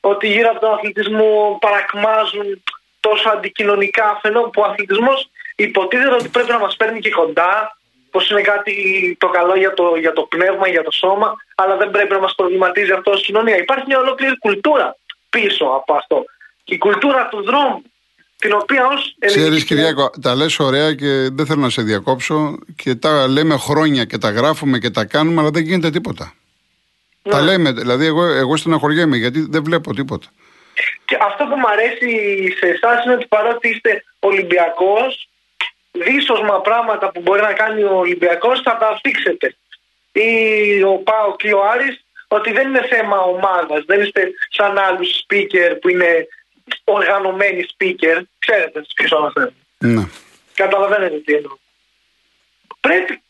ότι 0.00 0.26
γύρω 0.28 0.50
από 0.50 0.60
τον 0.60 0.72
αθλητισμό 0.72 1.58
παρακμάζουν 1.60 2.62
τόσο 3.00 3.28
αντικοινωνικά 3.28 4.18
φαινόμενα 4.22 4.50
που 4.50 4.62
ο 4.62 4.64
αθλητισμός 4.64 5.30
υποτίθεται 5.56 6.14
ότι 6.14 6.28
πρέπει 6.28 6.50
να 6.50 6.58
μας 6.58 6.76
παίρνει 6.76 7.00
και 7.00 7.10
κοντά, 7.10 7.78
πως 8.10 8.30
είναι 8.30 8.40
κάτι 8.40 8.74
το 9.20 9.28
καλό 9.28 9.56
για 9.56 9.74
το, 9.74 9.96
για 9.96 10.12
το 10.12 10.22
πνεύμα, 10.22 10.68
για 10.68 10.82
το 10.82 10.90
σώμα, 10.90 11.36
αλλά 11.54 11.76
δεν 11.76 11.90
πρέπει 11.90 12.12
να 12.12 12.18
μας 12.18 12.34
προβληματίζει 12.34 12.92
αυτό 12.92 13.10
ως 13.10 13.22
κοινωνία. 13.22 13.56
Υπάρχει 13.56 13.84
μια 13.86 13.98
ολόκληρη 13.98 14.38
κουλτούρα 14.38 14.96
πίσω 15.30 15.64
από 15.64 15.94
αυτό. 15.94 16.24
η 16.64 16.78
κουλτούρα 16.78 17.28
του 17.28 17.42
δρόμου. 17.42 17.82
την 18.36 18.52
οποία 18.52 18.86
ως 18.86 19.14
Ξέρεις 19.26 19.64
Κυριάκο, 19.64 20.10
τα 20.22 20.34
λες 20.34 20.58
ωραία 20.58 20.94
και 20.94 21.28
δεν 21.32 21.46
θέλω 21.46 21.60
να 21.60 21.70
σε 21.70 21.82
διακόψω 21.82 22.58
και 22.76 22.94
τα 22.94 23.28
λέμε 23.28 23.56
χρόνια 23.56 24.04
και 24.04 24.18
τα 24.18 24.30
γράφουμε 24.30 24.78
και 24.78 24.90
τα 24.90 25.04
κάνουμε 25.04 25.40
αλλά 25.40 25.50
δεν 25.50 25.62
γίνεται 25.62 25.90
τίποτα. 25.90 26.34
Ναι. 27.22 27.32
Τα 27.32 27.40
λέμε, 27.40 27.72
δηλαδή 27.72 28.06
εγώ, 28.06 28.24
εγώ 28.24 28.56
στεναχωριέμαι 28.56 29.16
γιατί 29.16 29.46
δεν 29.50 29.64
βλέπω 29.64 29.94
τίποτα. 29.94 30.26
Και 31.04 31.18
αυτό 31.20 31.44
που 31.44 31.56
μου 31.56 31.68
αρέσει 31.68 32.10
σε 32.58 32.66
εσάς 32.66 33.04
είναι 33.04 33.14
ότι 33.14 33.26
παρότι 33.26 33.68
είστε 33.68 34.04
Ολυμπιακός, 34.18 35.29
δύσοσμα 35.92 36.60
πράγματα 36.60 37.10
που 37.10 37.20
μπορεί 37.20 37.40
να 37.40 37.52
κάνει 37.52 37.82
ο 37.82 37.96
Ολυμπιακός 37.96 38.60
θα 38.60 38.76
τα 38.76 39.00
θίξετε. 39.02 39.56
Ή 40.12 40.82
ο 40.82 40.96
Πάο 40.96 41.36
και 41.36 41.52
ο 41.52 41.64
Άρης, 41.64 42.04
ότι 42.28 42.52
δεν 42.52 42.68
είναι 42.68 42.86
θέμα 42.86 43.18
ομάδας, 43.20 43.84
δεν 43.84 44.00
είστε 44.00 44.32
σαν 44.48 44.78
άλλους 44.78 45.24
speaker 45.26 45.76
που 45.80 45.88
είναι 45.88 46.26
οργανωμένοι 46.84 47.66
speaker. 47.76 48.20
Ξέρετε 48.38 48.84
ποιος 48.94 49.12
αναφέρω. 49.12 49.52
Ναι. 49.78 50.08
Καταλαβαίνετε 50.54 51.16
τι 51.16 51.34
εννοώ. 51.34 51.56
Πρέπει 52.80 53.22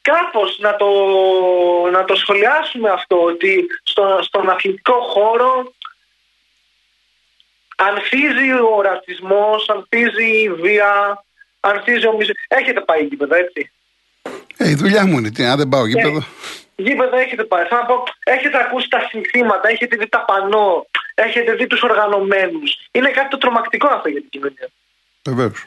κάπως 0.00 0.58
να 0.58 0.76
το, 0.76 0.90
να 1.92 2.04
το 2.04 2.14
σχολιάσουμε 2.14 2.90
αυτό 2.90 3.22
ότι 3.22 3.66
στο, 3.82 4.18
στον 4.22 4.50
αθλητικό 4.50 5.00
χώρο 5.00 5.72
ανθίζει 7.76 8.52
ο 8.52 8.80
ρατσισμός, 8.80 9.68
ανθίζει 9.68 10.42
η 10.42 10.50
βία, 10.50 11.24
ανθίζει 11.70 12.06
ο 12.06 12.12
μισό... 12.16 12.32
Έχετε 12.48 12.80
πάει 12.80 13.02
γήπεδο, 13.04 13.34
έτσι. 13.34 13.70
Ε, 14.56 14.68
η 14.68 14.74
δουλειά 14.74 15.06
μου 15.06 15.18
είναι, 15.18 15.30
τι, 15.30 15.44
αν 15.44 15.56
δεν 15.56 15.68
πάω 15.68 15.86
γήπεδο. 15.86 16.18
Ε, 16.18 16.24
γήπεδο 16.76 17.16
έχετε 17.16 17.44
πάει. 17.44 17.64
Θα 17.64 17.84
πω, 17.86 18.04
έχετε 18.24 18.58
ακούσει 18.58 18.88
τα 18.88 19.06
συνθήματα, 19.10 19.68
έχετε 19.68 19.96
δει 19.96 20.08
τα 20.08 20.24
πανό, 20.24 20.86
έχετε 21.14 21.52
δει 21.52 21.66
τους 21.66 21.82
οργανωμένους. 21.82 22.88
Είναι 22.92 23.10
κάτι 23.10 23.28
το 23.28 23.38
τρομακτικό 23.38 23.88
αυτό 23.88 24.08
για 24.08 24.20
την 24.20 24.30
κοινωνία. 24.30 24.68
Βεβαίως. 25.24 25.66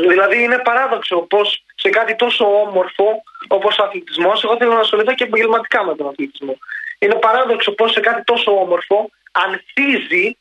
Δηλαδή 0.00 0.42
είναι 0.42 0.58
παράδοξο 0.58 1.16
πως 1.16 1.64
σε 1.74 1.88
κάτι 1.88 2.16
τόσο 2.16 2.60
όμορφο 2.60 3.22
όπως 3.48 3.78
ο 3.78 3.82
αθλητισμός, 3.82 4.44
εγώ 4.44 4.56
θέλω 4.56 4.72
να 4.72 4.80
ασχοληθώ 4.80 5.14
και 5.14 5.24
επαγγελματικά 5.24 5.84
με 5.84 5.96
τον 5.96 6.08
αθλητισμό. 6.08 6.58
Είναι 6.98 7.14
παράδοξο 7.14 7.72
πως 7.72 7.92
σε 7.92 8.00
κάτι 8.00 8.24
τόσο 8.24 8.60
όμορφο 8.60 9.10
ανθίζει 9.32 10.36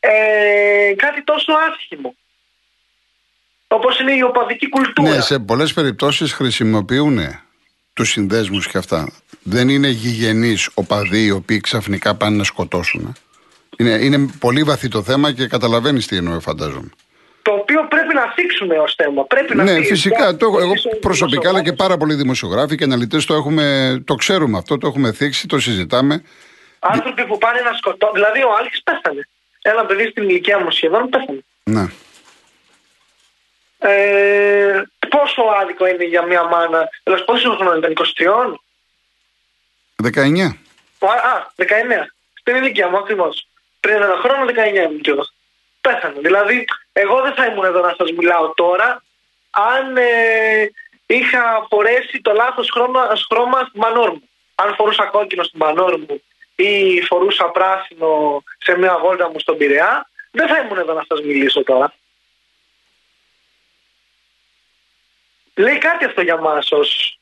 ε, 0.00 0.92
κάτι 0.96 1.22
τόσο 1.22 1.52
άσχημο. 1.52 2.14
Όπως 3.72 3.98
είναι 3.98 4.12
η 4.12 4.22
οπαδική 4.22 4.68
κουλτούρα. 4.68 5.10
Ναι, 5.10 5.20
σε 5.20 5.38
πολλές 5.38 5.72
περιπτώσεις 5.72 6.32
χρησιμοποιούν 6.32 7.18
τους 7.92 8.10
συνδέσμους 8.10 8.68
και 8.68 8.78
αυτά. 8.78 9.12
Δεν 9.42 9.68
είναι 9.68 9.88
γηγενείς 9.88 10.70
οπαδοί 10.74 11.24
οι 11.24 11.30
οποίοι 11.30 11.60
ξαφνικά 11.60 12.14
πάνε 12.14 12.36
να 12.36 12.44
σκοτώσουν. 12.44 13.14
Είναι, 13.76 13.90
είναι 13.90 14.28
πολύ 14.38 14.62
βαθύ 14.62 14.88
το 14.88 15.02
θέμα 15.02 15.32
και 15.32 15.46
καταλαβαίνεις 15.46 16.06
τι 16.06 16.16
εννοώ, 16.16 16.40
φαντάζομαι 16.40 16.90
το 17.42 17.52
οποίο 17.52 17.86
πρέπει 17.88 18.14
να 18.14 18.32
θίξουμε 18.34 18.78
ως 18.78 18.94
θέμα. 18.94 19.24
Πρέπει 19.24 19.56
να 19.56 19.62
ναι, 19.62 19.82
φυσικά. 19.82 20.36
Το, 20.36 20.46
εγώ 20.60 20.72
προσωπικά 21.00 21.48
αλλά 21.48 21.62
και 21.62 21.72
πάρα 21.72 21.96
πολλοί 21.96 22.14
δημοσιογράφοι 22.14 22.76
και 22.76 22.84
αναλυτές 22.84 23.24
το, 23.24 23.34
έχουμε, 23.34 23.96
το 24.04 24.14
ξέρουμε 24.14 24.58
αυτό, 24.58 24.78
το 24.78 24.86
έχουμε 24.86 25.12
θίξει, 25.12 25.46
το 25.46 25.58
συζητάμε. 25.60 26.22
Άνθρωποι 26.78 27.26
που 27.26 27.38
πάνε 27.38 27.60
να 27.60 27.72
σκοτώσουν. 27.76 28.14
Δηλαδή, 28.14 28.42
ο 28.42 28.50
Άλκης 28.58 28.82
πέθανε. 28.82 29.28
Ένα 29.62 29.84
παιδί 29.84 30.06
στην 30.06 30.22
ηλικία 30.28 30.58
μου 30.58 30.70
σχεδόν 30.70 31.08
πέθανε. 31.08 31.44
Ναι. 31.62 31.86
Ε, 33.82 34.82
πόσο 35.08 35.42
άδικο 35.60 35.86
είναι 35.86 36.04
για 36.04 36.22
μια 36.22 36.42
μάνα; 36.42 36.88
Δηλαδή, 37.02 37.24
πόσο 37.24 37.56
χρόνος 37.56 37.78
ήταν, 37.78 37.92
23. 37.92 38.60
19. 39.96 40.56
Α, 40.98 41.52
19. 41.56 42.12
Στην 42.34 42.54
ηλικία 42.56 42.88
μου 42.88 42.96
ακριβώς. 42.96 43.46
Πριν 43.80 43.94
ένα 43.94 44.16
χρόνο, 44.22 44.44
19 44.44 44.82
ήμουν 44.82 45.00
και 45.00 45.10
εγώ 45.10 45.26
πέθανε. 45.80 46.20
Δηλαδή, 46.20 46.64
εγώ 46.92 47.22
δεν 47.22 47.34
θα 47.34 47.46
ήμουν 47.46 47.64
εδώ 47.64 47.80
να 47.80 47.94
σας 47.98 48.10
μιλάω 48.10 48.54
τώρα 48.54 49.02
αν 49.50 49.96
ε, 49.96 50.70
είχα 51.06 51.66
φορέσει 51.68 52.20
το 52.20 52.32
λάθος 52.32 52.70
χρώμα, 52.72 53.12
χρώμα 53.30 53.58
στην 53.68 53.80
πανόρ 53.80 54.10
μου. 54.10 54.28
Αν 54.54 54.74
φορούσα 54.74 55.04
κόκκινο 55.04 55.42
στην 55.42 55.58
πανόρ 55.58 55.98
μου 55.98 56.22
ή 56.56 57.02
φορούσα 57.02 57.44
πράσινο 57.44 58.42
σε 58.58 58.78
μια 58.78 58.98
βόλτα 58.98 59.30
μου 59.30 59.38
στον 59.38 59.56
Πειραιά, 59.56 60.10
δεν 60.30 60.48
θα 60.48 60.58
ήμουν 60.58 60.78
εδώ 60.78 60.92
να 60.92 61.04
σας 61.08 61.20
μιλήσω 61.20 61.62
τώρα. 61.62 61.94
Λέει 65.54 65.78
κάτι 65.78 66.04
αυτό 66.04 66.20
για 66.20 66.36
μας 66.36 66.72
ως, 66.72 67.18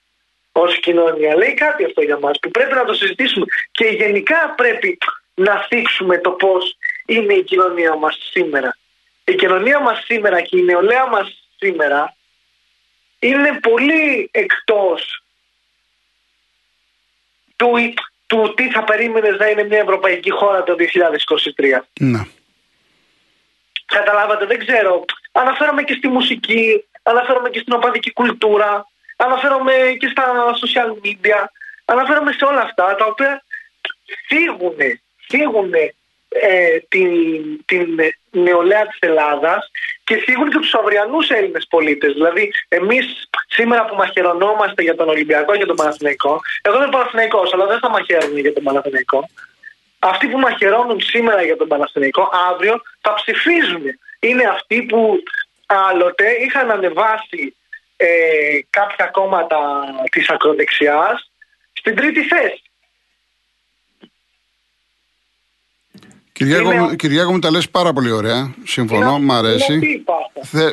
ως 0.52 0.78
κοινωνία. 0.80 1.37
Λέει 1.37 1.54
κάτι 1.54 1.84
αυτό 1.84 2.02
για 2.02 2.18
μας 2.18 2.38
που 2.38 2.50
πρέπει 2.50 2.75
να 2.75 2.84
το 2.84 2.94
συζητήσουμε. 2.94 3.46
Και 3.70 3.84
γενικά 3.84 4.54
πρέπει 4.56 4.99
να 5.34 5.66
θίξουμε 5.68 6.18
το 6.18 6.30
πώς 6.30 6.76
είναι 7.06 7.34
η 7.34 7.42
κοινωνία 7.42 7.94
μας 7.96 8.18
σήμερα. 8.30 8.76
Η 9.25 9.34
κοινωνία 9.34 9.80
μας 9.80 10.04
σήμερα 10.04 10.40
και 10.40 10.58
η 10.58 10.62
νεολαία 10.62 11.06
μας 11.06 11.49
σήμερα 11.56 12.16
είναι 13.18 13.58
πολύ 13.62 14.28
εκτός 14.32 15.22
του, 17.56 17.72
του 18.26 18.54
τι 18.56 18.70
θα 18.70 18.84
περίμενες 18.84 19.38
να 19.38 19.46
είναι 19.46 19.64
μια 19.64 19.78
ευρωπαϊκή 19.78 20.30
χώρα 20.30 20.62
το 20.62 20.76
2023. 20.78 21.80
Ναι. 22.00 22.20
Καταλάβατε, 23.84 24.46
δεν 24.46 24.58
ξέρω. 24.66 25.04
Αναφέρομαι 25.32 25.82
και 25.82 25.94
στη 25.94 26.08
μουσική, 26.08 26.84
αναφέρομαι 27.02 27.50
και 27.50 27.59
στην 27.59 27.73
οπαδική 27.73 28.12
κουλτούρα, 28.12 28.87
αναφέρομαι 29.16 29.73
και 29.99 30.09
στα 30.09 30.25
social 30.62 31.07
media, 31.07 31.45
αναφέρομαι 31.85 32.33
σε 32.33 32.45
όλα 32.45 32.61
αυτά 32.61 32.95
τα 32.95 33.04
οποία 33.04 33.45
φύγουν, 34.26 34.76
φύγουν 35.28 35.73
ε, 36.28 36.78
την, 36.88 37.11
την 37.64 37.99
νεολαία 38.30 38.87
της 38.87 38.99
Ελλάδας 39.00 39.71
και 40.04 40.23
σίγουρα 40.26 40.50
και 40.50 40.59
τους 40.59 40.75
αυριανούς 40.75 41.28
Έλληνες 41.28 41.66
πολίτες. 41.71 42.12
Δηλαδή 42.12 42.52
εμείς 42.69 43.28
σήμερα 43.49 43.85
που 43.85 43.95
μαχαιρωνόμαστε 43.95 44.83
για 44.83 44.95
τον 44.95 45.09
Ολυμπιακό 45.09 45.52
και 45.52 45.57
για 45.57 45.66
τον 45.66 45.76
Παναθηναϊκό, 45.76 46.40
εγώ 46.62 46.76
δεν 46.76 46.87
είμαι 46.87 46.97
Παναθηναϊκός 46.97 47.52
αλλά 47.52 47.66
δεν 47.66 47.78
θα 47.78 47.90
μαχαίρουν 47.90 48.38
για 48.38 48.52
τον 48.52 48.62
Παναθηναϊκό. 48.62 49.28
Αυτοί 49.99 50.26
που 50.26 50.38
μαχαιρώνουν 50.38 51.00
σήμερα 51.00 51.42
για 51.42 51.57
τον 51.57 51.69
Παναθηναϊκό 51.69 52.30
αύριο 52.50 52.83
θα 53.00 53.14
ψηφίζουν. 53.14 53.83
Είναι 54.21 54.45
αυτοί 54.45 54.83
που 54.83 55.23
άλλοτε 55.74 56.24
είχαν 56.44 56.70
ανεβάσει 56.70 57.56
ε, 57.96 58.06
κάποια 58.70 59.06
κόμματα 59.06 59.84
της 60.10 60.28
ακροδεξιάς 60.28 61.30
στην 61.72 61.96
τρίτη 61.96 62.22
θέση. 62.22 62.62
Κυριάκο, 66.32 66.72
είναι... 66.72 66.96
Κυριάκο 66.96 67.32
μου 67.32 67.38
τα 67.38 67.50
λες 67.50 67.70
πάρα 67.70 67.92
πολύ 67.92 68.10
ωραία. 68.10 68.54
Συμφωνώ, 68.64 69.18
μ' 69.18 69.32
αρέσει. 69.32 70.04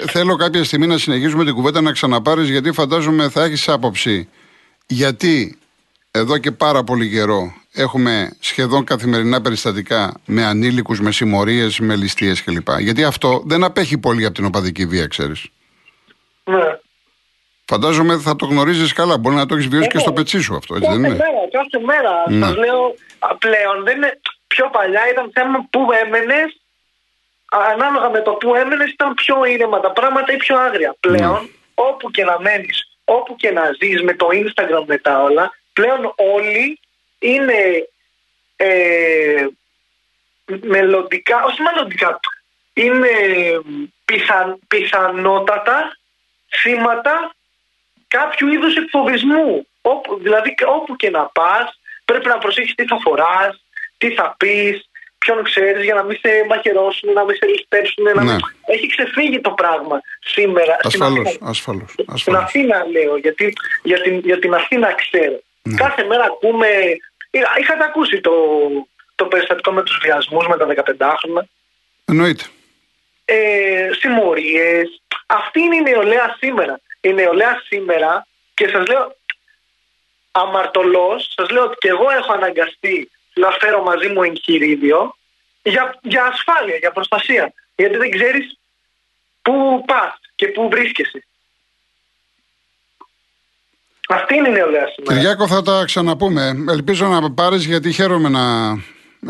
θέλω 0.08 0.36
κάποια 0.36 0.64
στιγμή 0.64 0.88
να 0.88 0.98
συνεχίσουμε 0.98 1.44
την 1.44 1.54
κουβέντα 1.54 1.82
να 1.82 1.92
ξαναπάρεις 1.92 2.50
γιατί 2.50 2.72
φαντάζομαι 2.72 3.30
θα 3.30 3.44
έχεις 3.44 3.70
άποψη. 3.70 4.30
Γιατί 4.88 5.58
εδώ 6.12 6.38
και 6.38 6.52
πάρα 6.52 6.84
πολύ 6.84 7.10
καιρό 7.10 7.54
έχουμε 7.78 8.36
σχεδόν 8.40 8.84
καθημερινά 8.84 9.42
περιστατικά 9.42 10.14
με 10.26 10.46
ανήλικους, 10.46 11.00
με 11.00 11.12
συμμορίες, 11.12 11.80
με 11.80 11.96
ληστείες 11.96 12.44
κλπ. 12.44 12.70
Γιατί 12.80 13.04
αυτό 13.04 13.44
δεν 13.46 13.64
απέχει 13.64 13.98
πολύ 13.98 14.26
από 14.26 14.34
την 14.34 14.46
οπαδική 14.46 14.86
βία, 14.86 15.08
ξέρεις. 15.08 15.48
Ναι. 16.44 16.80
Φαντάζομαι 17.66 18.18
θα 18.18 18.36
το 18.36 18.46
γνωρίζεις 18.46 18.94
καλά. 18.94 19.18
Μπορεί 19.18 19.36
να 19.36 19.46
το 19.46 19.56
έχεις 19.56 19.68
βιώσει 19.68 19.88
και 19.88 19.98
στο 19.98 20.14
πετσί 20.14 20.40
σου 20.42 20.56
αυτό, 20.56 20.76
έτσι 20.76 20.88
κάθε 20.88 21.02
δεν 21.02 21.12
είναι; 21.12 21.24
Μέρα, 21.24 21.42
κάθε 21.52 21.86
μέρα. 21.86 22.14
Ναι. 22.28 22.46
Σας 22.46 22.56
λέω 22.56 22.96
πλέον 23.38 23.84
δεν 23.84 23.96
είναι 23.98 24.20
πιο 24.48 24.70
παλιά 24.70 25.02
ήταν 25.12 25.32
θέμα 25.34 25.68
που 25.70 25.88
έμενες, 26.04 26.62
ανάλογα 27.74 28.10
με 28.10 28.22
το 28.22 28.32
που 28.32 28.56
έμενες, 28.56 28.92
ήταν 28.92 29.14
πιο 29.14 29.46
ήρεμα 29.46 29.80
τα 29.80 29.92
πράγματα 29.92 30.34
ή 30.34 30.38
πιο 30.38 30.60
άγρια. 30.60 30.96
Πλέον, 31.00 31.42
ναι. 31.42 31.50
όπου 31.74 32.12
και 32.12 32.24
να 32.24 32.40
μένεις, 32.40 32.78
όπου 33.04 33.36
και 33.36 33.52
να 33.52 33.64
ζεις 33.80 34.02
με 34.02 34.14
το 34.14 34.28
Instagram 34.32 34.84
με 34.86 34.98
τα 34.98 35.22
όλα, 35.22 35.52
πλέον 35.74 36.14
όλοι 36.36 36.80
είναι 37.20 37.90
ε, 38.56 39.48
μελλοντικά, 40.62 41.44
όχι 41.44 41.62
μελλοντικά, 41.62 42.20
είναι 42.74 43.10
πιθαν, 44.06 44.60
πιθανότατα 44.68 45.98
θύματα 46.62 47.36
κάποιου 48.08 48.48
είδους 48.48 48.76
εκφοβισμού. 48.76 49.68
Όπου, 49.82 50.20
δηλαδή 50.22 50.56
όπου 50.66 50.96
και 50.96 51.10
να 51.10 51.26
πας 51.26 51.80
πρέπει 52.06 52.28
να 52.28 52.38
προσέχεις 52.38 52.76
τι 52.76 52.86
θα 52.86 52.98
φοράς, 53.04 53.64
τι 53.98 54.12
θα 54.12 54.36
πεις, 54.38 54.90
ποιον 55.18 55.44
ξέρεις 55.44 55.84
για 55.84 55.94
να 55.94 56.04
μην 56.04 56.18
σε 56.22 56.30
μαχαιρώσουν, 56.50 57.14
να 57.14 57.24
μην 57.26 57.36
σε 57.36 57.46
ληστέψουν. 57.46 58.04
Ναι. 58.04 58.14
Να 58.14 58.38
Έχει 58.66 58.88
ξεφύγει 58.88 59.40
το 59.42 59.52
πράγμα 59.52 60.02
σήμερα. 60.20 60.78
Ασφαλώς, 60.84 61.38
ασφαλώς, 61.42 61.96
Στην 62.14 62.36
Αθήνα 62.36 62.86
λέω, 62.92 63.18
γιατί 63.18 63.54
για 63.84 64.02
την, 64.02 64.20
για 64.20 64.40
την 64.40 64.54
Αθήνα 64.54 64.94
ξέρω. 64.94 65.40
Ναι. 65.68 65.76
Κάθε 65.76 66.04
μέρα 66.04 66.24
ακούμε. 66.24 66.68
Είχατε 67.60 67.84
ακούσει 67.84 68.22
το, 68.22 68.32
το 69.16 69.26
περιστατικό 69.26 69.72
με 69.72 69.84
τους 69.84 70.00
βιασμούς 70.04 70.48
με 70.48 70.58
τα 70.58 70.68
15 71.00 71.16
χρόνια. 71.20 71.48
Εννοείται. 72.06 72.44
Ε, 73.26 73.90
Συμμορίες. 74.00 75.02
Αυτή 75.26 75.62
είναι 75.62 75.76
η 75.76 75.82
νεολαία 75.82 76.36
σήμερα. 76.40 76.80
Η 77.02 77.14
νεολαία 77.14 77.62
σήμερα 77.68 78.28
και 78.54 78.68
σας 78.68 78.88
λέω 78.88 79.16
αμαρτωλός, 80.32 81.34
σας 81.36 81.50
λέω 81.50 81.64
ότι 81.64 81.76
και 81.80 81.88
εγώ 81.88 82.10
έχω 82.10 82.34
αναγκαστεί 82.34 83.12
να 83.34 83.52
φέρω 83.52 83.84
μαζί 83.84 84.08
μου 84.08 84.24
εγχειρίδιο 84.24 85.16
για, 85.64 86.00
για 86.02 86.26
ασφάλεια, 86.26 86.76
για 86.76 86.92
προστασία. 86.92 87.54
Γιατί 87.76 87.98
δεν 87.98 88.12
ξέρεις 88.12 88.60
πού 89.42 89.84
πας 89.88 90.20
και 90.36 90.48
πού 90.48 90.70
βρίσκεσαι. 90.70 91.27
Αυτή 94.08 94.36
είναι 94.36 94.48
η 94.48 94.52
νεολαία 94.52 94.86
σήμερα. 94.96 95.16
Κυριάκο, 95.16 95.48
θα 95.48 95.62
τα 95.62 95.84
ξαναπούμε. 95.86 96.66
Ελπίζω 96.70 97.08
να 97.08 97.32
πάρεις 97.32 97.66
γιατί 97.66 97.92
χαίρομαι 97.92 98.30
να. 98.30 98.42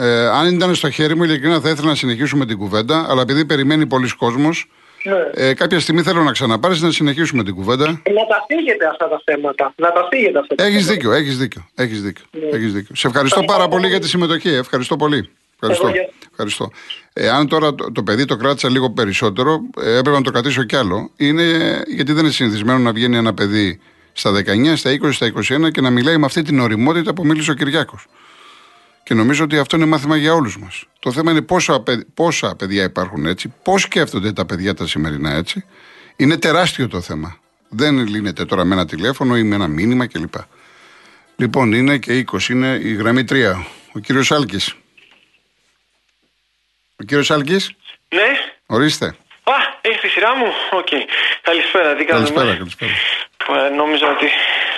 Ε, 0.04 0.28
αν 0.28 0.54
ήταν 0.56 0.76
στο 0.76 0.90
χέρι 0.90 1.16
μου, 1.16 1.24
ειλικρινά 1.24 1.60
θα 1.60 1.70
ήθελα 1.70 1.88
να 1.88 1.96
συνεχίσουμε 1.96 2.46
την 2.46 2.58
κουβέντα, 2.58 3.06
αλλά 3.10 3.22
επειδή 3.22 3.46
περιμένει 3.46 3.86
πολλοί 3.88 4.16
κόσμος, 4.16 4.70
Ναι. 5.04 5.44
ε, 5.48 5.54
κάποια 5.54 5.80
στιγμή 5.80 6.02
θέλω 6.02 6.24
να 6.24 6.32
ξαναπάρεις 6.32 6.82
να 6.82 6.92
συνεχίσουμε 6.92 7.44
την 7.44 7.56
κουβέντα. 7.56 7.86
Να 7.86 7.94
τα 8.02 8.46
φύγετε 8.48 8.86
αυτά 8.88 9.08
τα 9.10 9.22
θέματα. 9.26 9.74
Να 9.78 9.92
τα 9.92 10.08
φύγετε 10.12 10.40
αυτά 10.40 10.56
τα 10.56 10.64
Έχεις 10.64 10.78
θέματα. 10.86 10.94
δίκιο, 10.94 11.12
έχεις 11.12 11.38
δίκιο. 11.38 11.68
Έχεις 11.76 12.02
δίκιο, 12.02 12.24
Ναι. 12.32 12.58
έχεις 12.58 12.74
δίκιο. 12.74 12.96
Σε 12.96 13.08
ευχαριστώ 13.08 13.36
πάρα 13.40 13.46
Ευχαριστώ 13.64 13.70
πολύ 13.70 13.82
πολύ. 13.82 13.92
για 13.92 14.00
τη 14.00 14.08
συμμετοχή. 14.08 14.50
Ευχαριστώ 14.50 14.96
πολύ. 14.96 15.30
Ευχαριστώ. 15.54 15.88
Εγώ 15.88 15.96
για- 15.96 16.10
Ευχαριστώ. 16.32 16.70
Ε, 17.14 17.30
αν 17.30 17.48
τώρα 17.48 17.76
το, 17.76 17.92
το 17.92 18.04
παιδί 18.04 18.26
το 18.26 18.36
κράτησα 18.38 18.70
λίγο 18.70 18.90
περισσότερο, 18.90 19.60
ε, 19.84 19.90
έπρεπε 19.98 20.18
να 20.18 20.24
το 20.24 20.32
κρατήσω 20.32 20.64
κι 20.64 20.76
άλλο. 20.76 21.12
Είναι 21.18 21.44
γιατί 21.88 22.12
δεν 22.14 22.24
είναι 22.24 22.34
συνηθισμένο 22.34 22.78
να 22.80 22.92
βγαίνει 22.92 23.18
ένα 23.18 23.34
παιδί 23.34 23.80
στα 24.18 24.32
19, 24.32 24.76
στα 24.76 24.92
20, 24.92 25.12
στα 25.14 25.26
21 25.26 25.72
και 25.72 25.82
να 25.82 25.90
μιλάει 25.90 26.18
με 26.18 26.26
αυτή 26.26 26.42
την 26.42 26.60
οριμότητα 26.60 27.14
που 27.14 27.26
μίλησε 27.26 27.52
ο 27.52 27.54
Κυριάκος. 27.54 28.06
Και 29.04 29.14
νομίζω 29.14 29.44
ότι 29.44 29.58
αυτό 29.58 29.76
είναι 29.76 29.86
μάθημα 29.86 30.18
για 30.18 30.34
όλους 30.34 30.58
μας. 30.60 30.84
Το 31.00 31.12
θέμα 31.12 31.32
είναι 31.32 31.42
πόσα, 31.42 31.80
παι- 31.80 32.06
πόσα 32.14 32.56
παιδιά 32.56 32.84
υπάρχουν 32.84 33.26
έτσι, 33.26 33.54
πώς 33.64 33.82
σκέφτονται 33.82 34.32
τα 34.34 34.46
παιδιά 34.46 34.74
τα 34.74 34.88
σημερινά 34.88 35.32
έτσι. 35.34 35.66
Είναι 36.16 36.38
τεράστιο 36.38 36.88
το 36.88 37.02
θέμα. 37.02 37.38
Δεν 37.70 38.08
λύνεται 38.08 38.46
τώρα 38.46 38.64
με 38.66 38.74
ένα 38.74 38.86
τηλέφωνο 38.86 39.38
ή 39.38 39.44
με 39.44 39.56
ένα 39.56 39.68
μήνυμα 39.68 40.08
κλπ. 40.08 40.34
Λοιπόν, 41.36 41.72
είναι 41.74 41.98
και 41.98 42.26
20, 42.32 42.50
είναι 42.50 42.80
η 42.84 42.94
γραμμή 42.94 43.24
3. 43.24 43.66
Ο 43.94 44.00
κύριος 44.00 44.32
Άλκης. 44.32 44.74
Ο 47.00 47.04
κύριος 47.04 47.32
Άλκης, 47.32 47.72
Ναι. 48.10 48.22
ορίστε. 48.66 49.06
Α, 49.44 49.54
ήρθε 49.82 49.97
η 49.97 49.97
σειρά 50.18 50.36
μου; 50.36 50.50
Οκ. 50.80 50.92
Καλησπέρα, 51.42 51.96
τι 51.96 52.04
κάνουμε; 52.06 52.30
Καλησπέρα, 52.30 52.58
καλησπέρα. 52.62 52.92
Ε, 53.66 53.70
νόμιζα 53.70 54.08
ότι. 54.16 54.30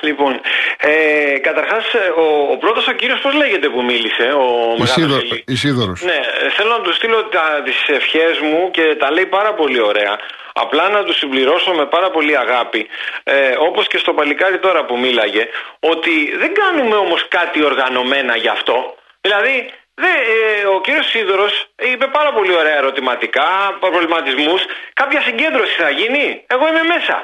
Λοιπόν. 0.02 0.42
Ε, 0.78 1.38
Καταρχάς, 1.48 1.86
ο, 2.24 2.52
ο 2.54 2.58
πρώτος 2.58 2.88
ο 2.88 2.92
κύριος, 2.92 3.20
πώς 3.20 3.34
λέγεται 3.34 3.70
που 3.70 3.82
μίλησε, 3.84 4.26
ο 4.44 4.48
Ισίδο, 4.84 5.08
Μεγάλος 5.08 5.44
Ισίδωρος. 5.46 6.02
Ναι, 6.02 6.20
ε, 6.44 6.50
θέλω 6.56 6.72
να 6.78 6.82
του 6.86 6.94
στείλω 6.94 7.20
τις 7.64 7.80
ευχές 7.88 8.40
μου 8.40 8.72
και 8.72 8.96
τα 9.00 9.12
λέει 9.12 9.26
πάρα 9.26 9.54
πολύ 9.54 9.82
ωραία. 9.82 10.14
Απλά 10.54 10.90
να 10.90 11.04
τους 11.04 11.18
συμπληρώσω 11.18 11.72
με 11.72 11.86
πάρα 11.86 12.10
πολύ 12.10 12.38
αγάπη, 12.38 12.88
ε, 13.24 13.56
όπως 13.68 13.88
και 13.88 13.98
στο 13.98 14.14
παλικάρι 14.14 14.60
τώρα 14.60 14.86
που 14.86 14.98
μίλαγε, 14.98 15.44
ότι 15.80 16.14
δεν 16.38 16.52
κάνουμε 16.54 16.96
όμως 16.96 17.28
κάτι 17.28 17.64
οργανωμένα 17.64 18.36
γι' 18.38 18.54
αυτό. 18.58 18.96
Δηλαδή, 19.22 19.56
Δε, 20.02 20.14
ε, 20.36 20.66
ο 20.76 20.82
κύριος 20.82 21.08
Ισίδωρος 21.10 21.54
είπε 21.92 22.06
πάρα 22.08 22.32
πολύ 22.34 22.54
ωραία 22.56 22.78
ερωτηματικά, 22.78 23.50
προβληματισμούς. 23.80 24.62
Κάποια 24.94 25.22
συγκέντρωση 25.22 25.76
θα 25.82 25.90
γίνει; 25.90 26.44
Εγώ 26.48 26.68
είμαι 26.68 26.84
μέσα. 26.94 27.16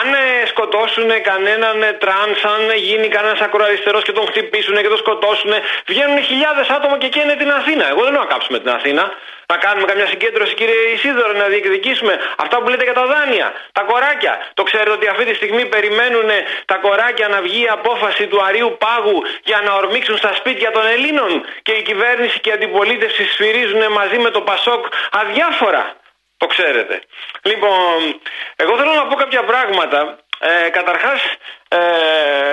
Αν 0.00 0.06
ε, 0.14 0.46
σκοτώσουν 0.46 1.10
κανέναν 1.22 1.82
ε, 1.82 1.92
τρανς, 1.92 2.44
αν 2.44 2.62
γίνει 2.76 3.08
κανένας 3.08 3.40
ακροαριστερός 3.40 4.02
και 4.02 4.12
τον 4.12 4.26
χτυπήσουν 4.26 4.76
και 4.76 4.88
τον 4.94 4.96
σκοτώσουν, 5.04 5.52
βγαίνουν 5.86 6.22
χιλιάδες 6.22 6.68
άτομα 6.68 6.96
και 6.98 7.08
καίνε 7.08 7.34
την 7.34 7.50
Αθήνα. 7.50 7.88
Εγώ 7.88 8.02
δεν 8.02 8.12
λέω 8.12 8.20
να 8.20 8.26
κάψουμε 8.26 8.58
την 8.58 8.70
Αθήνα. 8.70 9.04
Να 9.46 9.56
κάνουμε 9.56 9.86
καμιά 9.86 10.06
συγκέντρωση, 10.06 10.54
κύριε 10.54 10.74
Ισίδωρο, 10.94 11.32
να 11.32 11.46
διεκδικήσουμε 11.46 12.18
αυτά 12.36 12.56
που 12.62 12.68
λέτε 12.68 12.84
για 12.84 12.92
τα 12.94 13.06
δάνεια, 13.06 13.52
τα 13.72 13.82
κοράκια. 13.82 14.34
Το 14.54 14.62
ξέρετε 14.62 14.90
ότι 14.90 15.06
αυτή 15.08 15.24
τη 15.24 15.34
στιγμή 15.34 15.66
περιμένουν 15.66 16.28
ε, 16.28 16.44
τα 16.64 16.76
κοράκια 16.76 17.28
να 17.28 17.40
βγει 17.40 17.62
η 17.62 17.68
απόφαση 17.68 18.26
του 18.26 18.42
Αρείου 18.42 18.76
Πάγου 18.78 19.22
για 19.44 19.60
να 19.64 19.72
ορμήξουν 19.74 20.16
στα 20.16 20.34
σπίτια 20.34 20.70
των 20.70 20.86
Ελλήνων 20.86 21.44
και 21.62 21.72
η 21.72 21.82
κυβέρνηση 21.82 22.40
και 22.40 22.48
η 22.48 22.52
αντιπολίτευση 22.52 23.24
σφυρίζουν 23.24 23.92
μαζί 23.92 24.18
με 24.18 24.30
το 24.30 24.40
Πασόκ 24.40 24.86
αδιάφορα. 25.10 25.96
Το 26.36 26.46
ξέρετε. 26.46 27.02
Λοιπόν, 27.42 28.20
εγώ 28.56 28.76
θέλω 28.76 28.92
να 28.92 29.06
πω 29.06 29.14
κάποια 29.14 29.42
πράγματα. 29.42 30.18
Ε, 30.38 30.68
καταρχάς, 30.68 31.20
ε, 31.68 31.78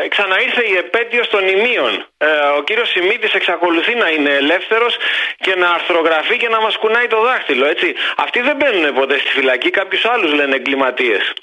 ξαναήρθε 0.07 0.63
η 0.67 0.75
επέτειος 0.77 1.27
των 1.27 1.47
ημείων. 1.47 2.05
Ε, 2.17 2.27
ο 2.57 2.63
κύριος 2.63 2.89
Σιμίτης 2.89 3.33
εξακολουθεί 3.33 3.95
να 3.95 4.09
είναι 4.09 4.33
ελεύθερος 4.33 4.97
και 5.37 5.55
να 5.55 5.69
αρθρογραφεί 5.69 6.37
και 6.37 6.49
να 6.49 6.61
μας 6.61 6.75
κουνάει 6.77 7.07
το 7.07 7.21
δάχτυλο, 7.21 7.65
έτσι. 7.65 7.95
Αυτοί 8.15 8.41
δεν 8.41 8.55
μπαίνουν 8.55 8.93
ποτέ 8.93 9.17
στη 9.17 9.31
φυλακή, 9.31 9.69
κάποιους 9.69 10.05
άλλους 10.05 10.33
λένε 10.33 10.55
εγκληματίες. 10.55 11.33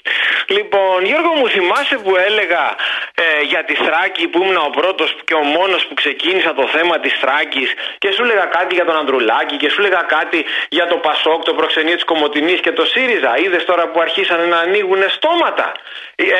Λοιπόν, 0.47 1.05
Γιώργο 1.05 1.33
μου 1.33 1.47
θυμάσαι 1.49 1.97
που 1.97 2.15
έλεγα 2.15 2.75
ε, 3.15 3.41
για 3.41 3.63
τη 3.63 3.75
Θράκη 3.75 4.27
που 4.27 4.41
ήμουν 4.41 4.57
ο 4.57 4.69
πρώτος 4.69 5.15
και 5.25 5.33
ο 5.33 5.43
μόνος 5.43 5.85
που 5.85 5.93
ξεκίνησα 5.93 6.53
το 6.53 6.67
θέμα 6.67 6.99
της 6.99 7.13
Θράκης 7.21 7.73
και 7.97 8.11
σου 8.11 8.23
έλεγα 8.23 8.45
κάτι 8.45 8.75
για 8.75 8.85
τον 8.85 8.95
Ανδρουλάκη 8.95 9.55
και 9.57 9.69
σου 9.69 9.81
έλεγα 9.81 10.01
κάτι 10.07 10.45
για 10.69 10.87
το 10.87 10.97
Πασόκ, 10.97 11.43
το 11.43 11.53
προξενείο 11.53 11.95
της 11.95 12.03
Κομωτινής 12.03 12.59
και 12.59 12.71
το 12.71 12.85
ΣΥΡΙΖΑ. 12.85 13.37
Είδες 13.37 13.65
τώρα 13.65 13.87
που 13.87 14.01
αρχίσανε 14.01 14.45
να 14.45 14.57
ανοίγουν 14.57 15.09
στόματα. 15.09 15.71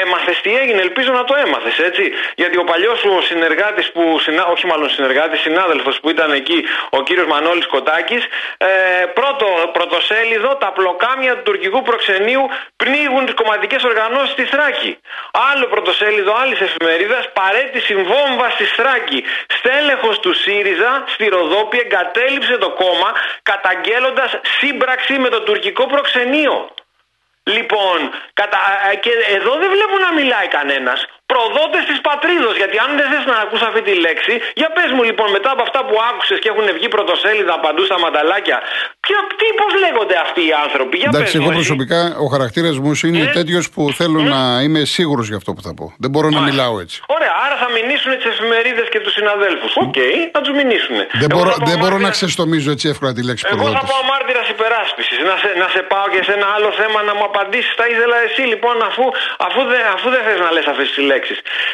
Έμαθες 0.04 0.42
τι 0.42 0.56
έγινε, 0.58 0.82
ελπίζω 0.82 1.12
να 1.12 1.24
το 1.24 1.36
έμαθες, 1.46 1.80
έτσι. 1.80 2.12
Γιατί 2.36 2.58
ο 2.58 2.64
παλιός 2.64 3.00
σου 3.00 3.22
συνεργάτης 3.22 3.92
που. 3.92 4.20
Συνα... 4.20 4.46
Όχι 4.46 4.66
μάλλον 4.66 4.90
συνεργάτης, 4.90 5.40
συνάδελφος 5.40 6.00
που 6.00 6.10
ήταν 6.10 6.32
εκεί, 6.32 6.66
ο 6.90 7.04
κύριος 7.04 7.26
Μανώλης 7.26 7.68
Κοτάκης, 7.68 8.24
ε, 8.58 8.68
πρώτο 9.14 9.46
πρωτοσέλιδο, 9.74 10.56
τα 10.56 10.72
πλοκάμια 10.72 11.36
του 11.36 11.42
τουρκικού 11.44 11.82
προξενείου 11.82 12.50
πνίγουν 12.76 13.26
τις 13.26 13.34
κομματικές 13.34 13.84
οργανώσεις 13.84 14.32
στη 14.32 14.44
Θράκη. 14.44 14.98
Άλλο 15.52 15.66
πρωτοσέλιδο 15.66 16.34
άλλης 16.42 16.60
εφημερίδας, 16.60 17.32
παρέτηση 17.34 17.96
βόμβα 17.96 18.50
στη 18.50 18.64
Θράκη. 18.64 19.24
Στέλεχος 19.48 20.20
του 20.20 20.34
ΣΥΡΙΖΑ 20.34 21.04
στη 21.08 21.28
Ροδόπη 21.28 21.78
εγκατέλειψε 21.80 22.58
το 22.58 22.70
κόμμα 22.70 23.14
καταγγέλλοντας 23.44 24.40
σύμπραξη 24.60 25.14
με 25.20 25.30
το 25.30 25.42
τουρκικό 25.42 25.86
προξενείο. 25.86 26.70
Λοιπόν, 27.44 28.12
κατα... 28.34 28.60
και 29.00 29.10
εδώ 29.28 29.56
δεν 29.58 29.70
βλέπω 29.70 29.98
να 29.98 30.14
μιλάει 30.14 30.48
κανένας. 30.48 31.08
Προδότες 31.34 31.84
της 31.90 32.00
πατρίδος. 32.10 32.54
Γιατί 32.62 32.76
αν 32.86 32.90
δεν 33.00 33.08
θες 33.12 33.26
να 33.32 33.36
ακούς 33.46 33.62
αυτή 33.70 33.82
τη 33.88 33.94
λέξη, 34.06 34.34
για 34.62 34.70
πες 34.76 34.90
μου 34.96 35.04
λοιπόν 35.10 35.28
μετά 35.38 35.50
από 35.56 35.62
αυτά 35.68 35.80
που 35.88 35.96
άκουσες 36.10 36.38
και 36.44 36.50
έχουν 36.54 36.68
βγει 36.78 36.88
πρωτοσέλιδα 36.96 37.56
παντού 37.66 37.82
στα 37.90 37.98
μανταλάκια, 38.04 38.58
ποια... 39.06 39.18
τι, 39.40 39.46
πώς 39.60 39.72
λέγονται 39.84 40.16
αυτοί 40.26 40.42
οι 40.50 40.54
άνθρωποι. 40.66 40.96
Για 41.02 41.10
Εντάξει, 41.14 41.32
πες 41.32 41.42
μου, 41.42 41.42
εγώ 41.50 41.52
εσύ. 41.52 41.60
προσωπικά 41.62 42.00
ο 42.26 42.28
χαρακτήρας 42.34 42.76
μου 42.84 42.92
είναι 43.08 43.24
Ε; 43.32 43.38
τέτοιος 43.40 43.66
που 43.74 43.82
θέλω 44.00 44.20
να 44.36 44.42
είμαι 44.66 44.82
σίγουρος 44.98 45.26
για 45.32 45.38
αυτό 45.42 45.52
που 45.56 45.62
θα 45.68 45.72
πω. 45.80 45.86
Δεν 46.04 46.10
μπορώ 46.14 46.28
να 46.38 46.42
μιλάω 46.48 46.76
έτσι. 46.86 46.98
Ωραία, 47.18 47.34
άρα 47.46 47.56
θα 47.64 47.68
μηνύσουν 47.76 48.12
τις 48.20 48.28
εφημερίδες 48.34 48.88
και 48.94 49.00
τους 49.04 49.14
συναδέλφους. 49.18 49.72
Οκ, 49.86 49.98
να 50.36 50.40
τους 50.44 50.54
μηνύσουν. 50.60 50.98
Δεν 51.22 51.30
Εγώ 51.32 51.36
μπορώ, 51.36 51.50
θα 51.54 51.58
πάω 51.60 51.68
δεν 51.70 51.78
μπορώ 51.82 51.98
να 52.00 52.06
μάρτυρας- 52.06 52.18
ξεστομίζω 52.20 52.70
έτσι 52.76 52.86
εύκολα 52.94 53.12
τη 53.18 53.22
λέξη 53.30 53.44
Εγώ 53.48 53.56
θα 53.56 53.62
προδότης. 53.64 53.90
πάω 53.92 54.04
μάρτυρα 54.12 54.42
υπεράσπισης. 54.56 55.18
Να 55.30 55.36
σε, 55.42 55.50
να 55.62 55.68
σε 55.76 55.82
πάω 55.92 56.08
και 56.14 56.22
σε 56.28 56.32
ένα 56.38 56.48
άλλο 56.56 56.70
θέμα 56.82 57.00
να 57.10 57.14
μου 57.18 57.26
απαντήσεις. 57.32 57.74
Τα 57.82 57.86
ήθελα 57.94 58.18
εσύ 58.28 58.42
λοιπόν, 58.54 58.76
αφού, 58.90 59.04
αφού, 59.48 59.60
δεν, 59.72 59.82
αφού 59.96 60.08
δεν 60.16 60.22
θες 60.28 60.40
να 60.46 60.50
λες 60.56 60.66
αυτές 60.74 60.88
τις 60.94 60.98
λέξει. 61.10 61.18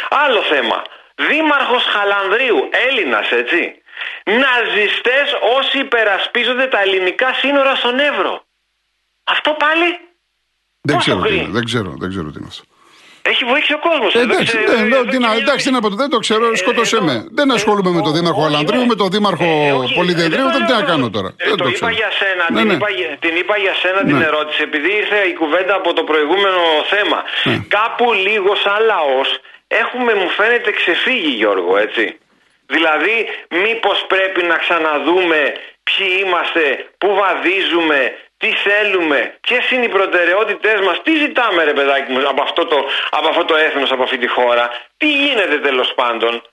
Άλλο 0.09 0.41
θέμα. 0.41 0.81
Δήμαρχος 1.15 1.83
Χαλανδρίου, 1.83 2.69
Έλληνας, 2.87 3.31
έτσι. 3.31 3.81
Ναζιστές 4.25 5.27
όσοι 5.57 5.79
υπερασπίζονται 5.79 6.67
τα 6.67 6.81
ελληνικά 6.81 7.33
σύνορα 7.33 7.75
στον 7.75 7.99
Εύρο. 7.99 8.45
Αυτό 9.23 9.51
πάλι; 9.51 9.99
Δεν 10.81 10.95
πώς 10.95 11.03
ξέρω, 11.03 11.17
το 11.17 11.23
τι 11.23 11.29
κρίνει; 11.29 11.43
είναι, 11.43 11.51
δεν 11.51 11.65
ξέρω, 11.65 11.93
δεν 11.97 12.09
ξέρω 12.09 12.31
τι 12.31 12.37
είναι 12.39 12.47
αυτό. 12.47 12.63
Έχει 13.31 13.43
βοήθησει 13.51 13.73
ο 13.73 13.79
κόσμος. 13.87 14.11
Ε, 14.15 14.19
εντάξει, 14.27 14.55
ναι, 14.57 14.77
ναι, 14.91 14.97
τι 15.11 15.17
να- 15.25 15.33
εντάξει, 15.41 15.63
τι 15.65 15.71
να 15.75 15.79
πω, 15.83 15.89
δεν 16.03 16.09
το 16.13 16.17
ξέρω, 16.25 16.55
σκότωσέ 16.55 17.01
με. 17.01 17.15
Δεν 17.39 17.47
ασχολούμαι 17.57 17.91
με 17.97 18.01
τον 18.07 18.13
Δήμαρχο 18.17 18.41
όχι, 18.43 18.49
Αλανδρίου, 18.53 18.79
ναι. 18.79 18.85
με 18.91 18.95
τον 19.01 19.09
Δήμαρχο 19.15 19.43
Ε, 19.67 19.71
όχι, 19.81 19.93
Πολυδεδρίου, 19.99 20.45
ε, 20.47 20.51
δεν 20.55 20.61
το 20.61 20.65
τι 20.65 20.71
να 20.71 20.77
λέω 20.79 20.87
κάνω 20.91 21.05
αυτό. 21.05 21.17
τώρα. 21.17 21.29
Ε, 21.37 21.43
Δεν 21.49 21.57
το 21.57 21.63
το 21.63 21.69
είπα 21.69 21.75
ξέρω. 21.87 21.91
για 22.01 22.09
σένα, 22.21 22.43
Ναι, 22.51 22.57
την, 22.59 22.67
ναι. 22.67 22.73
Είπα, 22.73 22.89
για- 22.97 23.17
την 23.25 23.33
είπα 23.41 23.55
για 23.65 23.73
σένα 23.83 23.99
την 24.09 24.17
Ναι. 24.17 24.25
ερώτηση, 24.31 24.59
επειδή 24.69 24.89
ήρθε 25.01 25.19
η 25.31 25.33
κουβέντα 25.41 25.73
από 25.81 25.89
το 25.97 26.03
προηγούμενο 26.11 26.61
θέμα. 26.93 27.19
Ναι. 27.47 27.55
Κάπου 27.77 28.05
λίγο 28.27 28.51
σαν 28.63 28.79
λαός 28.93 29.29
έχουμε, 29.83 30.11
μου 30.19 30.29
φαίνεται, 30.37 30.69
ξεφύγει 30.79 31.31
Γιώργο, 31.41 31.73
έτσι. 31.85 32.05
Δηλαδή, 32.75 33.17
μήπως 33.65 33.97
πρέπει 34.13 34.41
να 34.51 34.55
ξαναδούμε 34.63 35.39
ποιοι 35.87 36.09
είμαστε, 36.23 36.63
πού 37.01 37.07
βαδίζουμε, 37.21 37.99
τι 38.45 38.51
θέλουμε, 38.69 39.37
ποιες 39.41 39.71
είναι 39.71 39.85
οι 39.85 39.89
προτεραιότητές 39.89 40.79
μας, 40.81 41.01
τι 41.03 41.15
ζητάμε, 41.15 41.63
ρε 41.63 41.73
παιδάκι 41.73 42.11
μου, 42.11 42.27
από 42.27 42.41
αυτό 42.41 42.65
το, 42.65 42.85
από 43.09 43.27
αυτό 43.27 43.45
το 43.45 43.55
έθνος, 43.55 43.91
από 43.91 44.03
αυτή 44.03 44.17
τη 44.17 44.27
χώρα, 44.27 44.69
τι 44.97 45.07
γίνεται 45.11 45.57
τέλος 45.59 45.93
πάντων; 45.93 46.43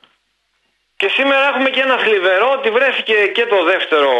Και 0.96 1.08
σήμερα 1.08 1.48
έχουμε 1.48 1.70
και 1.70 1.80
ένα 1.80 1.96
θλιβερό 1.98 2.50
ότι 2.50 2.70
βρέθηκε 2.70 3.14
και 3.26 3.46
το 3.46 3.64
δεύτερο 3.64 4.12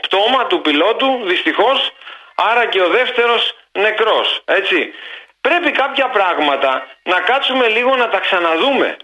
πτώμα 0.00 0.46
του 0.46 0.60
πιλότου, 0.60 1.20
δυστυχώς, 1.24 1.92
άρα 2.34 2.66
και 2.66 2.80
ο 2.80 2.88
δεύτερος 2.88 3.54
νεκρός, 3.72 4.42
έτσι. 4.44 4.92
Πρέπει 5.40 5.70
κάποια 5.70 6.08
πράγματα 6.08 6.86
να 7.02 7.20
κάτσουμε 7.20 7.68
λίγο 7.68 7.96
να 7.96 8.08
τα 8.08 8.18
ξαναδούμε. 8.18 8.96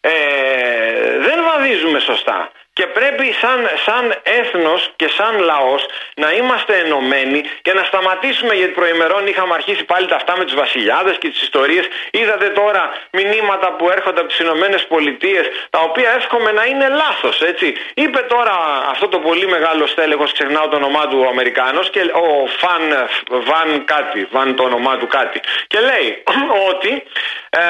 Ε, 0.00 1.18
δεν 1.18 1.44
βαδίζουμε 1.44 1.98
σωστά. 1.98 2.50
Και 2.78 2.86
πρέπει 2.86 3.26
σαν, 3.42 3.60
σαν 3.86 4.04
έθνος 4.22 4.90
και 4.96 5.08
σαν 5.16 5.38
λαός 5.38 5.82
να 6.14 6.28
είμαστε 6.32 6.74
ενωμένοι 6.84 7.40
και 7.62 7.72
να 7.72 7.82
σταματήσουμε 7.84 8.54
γιατί 8.54 8.72
προημερών 8.72 9.26
είχαμε 9.26 9.54
αρχίσει 9.54 9.84
πάλι 9.84 10.06
τα 10.06 10.16
αυτά 10.16 10.36
με 10.38 10.44
τους 10.44 10.54
βασιλιάδες 10.54 11.18
και 11.18 11.28
τις 11.28 11.42
ιστορίες. 11.42 11.84
Είδατε 12.10 12.48
τώρα 12.48 12.82
μηνύματα 13.10 13.72
που 13.76 13.90
έρχονται 13.90 14.20
από 14.20 14.28
τις 14.28 14.38
Ηνωμένες 14.38 14.86
Πολιτείες 14.86 15.44
τα 15.70 15.80
οποία 15.88 16.10
εύχομαι 16.18 16.50
να 16.52 16.64
είναι 16.64 16.88
λάθος 16.88 17.42
έτσι. 17.42 17.74
Είπε 17.94 18.20
τώρα 18.34 18.54
αυτό 18.90 19.08
το 19.08 19.18
πολύ 19.18 19.46
μεγάλο 19.46 19.86
στέλεχος, 19.86 20.32
ξεχνάω 20.32 20.68
το 20.68 20.76
όνομά 20.76 21.06
του 21.08 21.18
ο 21.24 21.28
Αμερικάνος 21.28 21.90
και 21.90 22.00
ο 22.00 22.46
Φαν, 22.60 23.08
Βαν 23.48 23.84
κάτι, 23.84 24.28
Βαν 24.30 24.56
το 24.56 24.62
όνομά 24.62 24.96
του 24.96 25.06
κάτι 25.06 25.40
και 25.66 25.80
λέει 25.80 26.22
ότι 26.70 27.02
ε, 27.50 27.60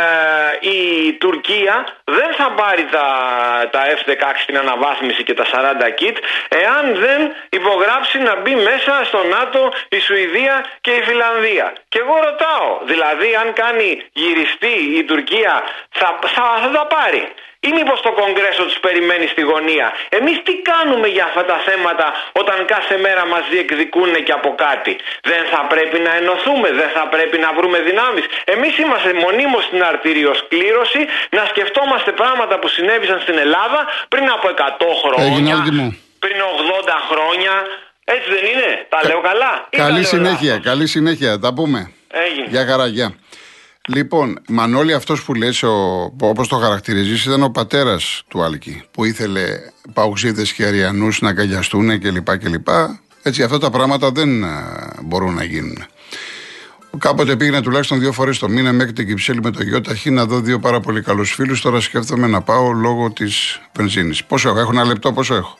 η 0.60 1.12
Τουρκία 1.12 1.86
δεν 2.04 2.30
θα 2.38 2.50
πάρει 2.50 2.84
τα, 2.90 3.06
τα 3.70 3.80
F-16 3.96 4.32
στην 4.42 4.58
αναβάθμιση 4.58 4.96
και 5.24 5.34
τα 5.34 5.44
40 5.44 5.48
kit 6.00 6.16
εάν 6.48 6.94
δεν 6.94 7.32
υπογράψει 7.48 8.18
να 8.18 8.36
μπει 8.40 8.54
μέσα 8.54 9.04
στο 9.04 9.24
ΝΑΤΟ 9.24 9.72
η 9.88 9.98
Σουηδία 9.98 10.64
και 10.80 10.90
η 10.90 11.02
Φιλανδία. 11.02 11.72
Και 11.88 11.98
εγώ 11.98 12.14
ρωτάω, 12.24 12.80
δηλαδή 12.84 13.34
αν 13.34 13.52
κάνει 13.52 14.02
γυριστή 14.12 14.76
η 14.98 15.04
Τουρκία 15.04 15.62
θα, 15.90 16.18
θα, 16.22 16.44
θα 16.62 16.70
τα 16.70 16.86
πάρει 16.86 17.32
ή 17.66 17.70
μήπως 17.78 17.98
το 18.06 18.10
Κογκρέσο 18.18 18.64
τους 18.68 18.78
περιμένει 18.86 19.26
στη 19.34 19.42
γωνία. 19.50 19.86
Εμείς 20.18 20.36
τι 20.46 20.54
κάνουμε 20.70 21.08
για 21.16 21.24
αυτά 21.30 21.42
τα 21.50 21.58
θέματα 21.68 22.06
όταν 22.40 22.58
κάθε 22.74 22.96
μέρα 23.04 23.22
μας 23.32 23.44
διεκδικούν 23.52 24.12
και 24.26 24.34
από 24.40 24.50
κάτι; 24.64 24.92
Δεν 25.32 25.42
θα 25.52 25.60
πρέπει 25.72 25.98
να 26.06 26.12
ενωθούμε, 26.20 26.68
δεν 26.80 26.90
θα 26.96 27.04
πρέπει 27.14 27.36
να 27.44 27.50
βρούμε 27.56 27.78
δυνάμεις. 27.88 28.24
Εμείς 28.54 28.72
είμαστε 28.82 29.10
μονίμως 29.24 29.62
στην 29.68 29.80
αρτηριοσκλήρωση 29.90 31.00
να 31.36 31.42
σκεφτόμαστε 31.50 32.10
πράγματα 32.12 32.54
που 32.60 32.68
συνέβησαν 32.76 33.18
στην 33.24 33.36
Ελλάδα 33.44 33.80
πριν 34.12 34.26
από 34.36 34.46
100 34.48 34.90
χρόνια, 35.02 35.56
πριν 36.24 36.38
80 36.86 36.96
χρόνια. 37.10 37.54
Έτσι 38.14 38.28
δεν 38.34 38.44
είναι, 38.52 38.70
τα 38.88 38.98
λέω 39.08 39.20
καλά; 39.20 39.52
Καλή 39.70 40.04
συνέχεια, 40.04 40.54
καλή 40.58 40.86
συνέχεια, 40.86 41.38
τα 41.38 41.50
πούμε. 41.54 41.80
Έγινε. 42.26 42.46
Για 42.48 42.64
χαρά, 42.66 42.86
Λοιπόν, 43.94 44.38
Μανώλη, 44.48 44.92
αυτός 44.92 45.24
που 45.24 45.34
λες, 45.34 45.62
όπως 46.20 46.48
το 46.48 46.56
χαρακτηρίζεις, 46.56 47.24
ήταν 47.24 47.42
ο 47.42 47.50
πατέρας 47.50 48.22
του 48.28 48.42
Άλκη, 48.42 48.82
που 48.90 49.04
ήθελε 49.04 49.42
παουξίδε 49.92 50.42
και 50.42 50.64
αριανούς 50.64 51.20
να 51.20 51.28
αγκαλιαστούν 51.28 52.00
κλπ. 52.00 52.38
κλπ. 52.38 52.68
Έτσι, 53.22 53.42
αυτά 53.42 53.58
τα 53.58 53.70
πράγματα 53.70 54.10
δεν 54.10 54.42
ε, 54.42 54.48
μπορούν 55.02 55.34
να 55.34 55.44
γίνουν. 55.44 55.84
Κάποτε 56.98 57.36
πήγαινε 57.36 57.60
τουλάχιστον 57.60 58.00
δύο 58.00 58.12
φορές 58.12 58.38
το 58.38 58.48
μήνα 58.48 58.72
μέχρι 58.72 58.92
την 58.92 59.06
Κυψέλη 59.06 59.40
με 59.42 59.50
το 59.50 59.62
γιο 59.62 59.80
ταχύ 59.80 60.10
να 60.10 60.26
δω 60.26 60.40
δύο 60.40 60.58
πάρα 60.58 60.80
πολύ 60.80 61.02
καλούς 61.02 61.32
φίλους. 61.32 61.60
Τώρα 61.60 61.80
σκέφτομαι 61.80 62.26
να 62.26 62.40
πάω 62.42 62.72
λόγω 62.72 63.10
της 63.10 63.60
βενζίνης. 63.76 64.24
Πόσο 64.24 64.48
έχω, 64.48 64.58
έχω 64.58 64.70
ένα 64.70 64.84
λεπτό, 64.84 65.12
πόσο 65.12 65.34
έχω; 65.34 65.58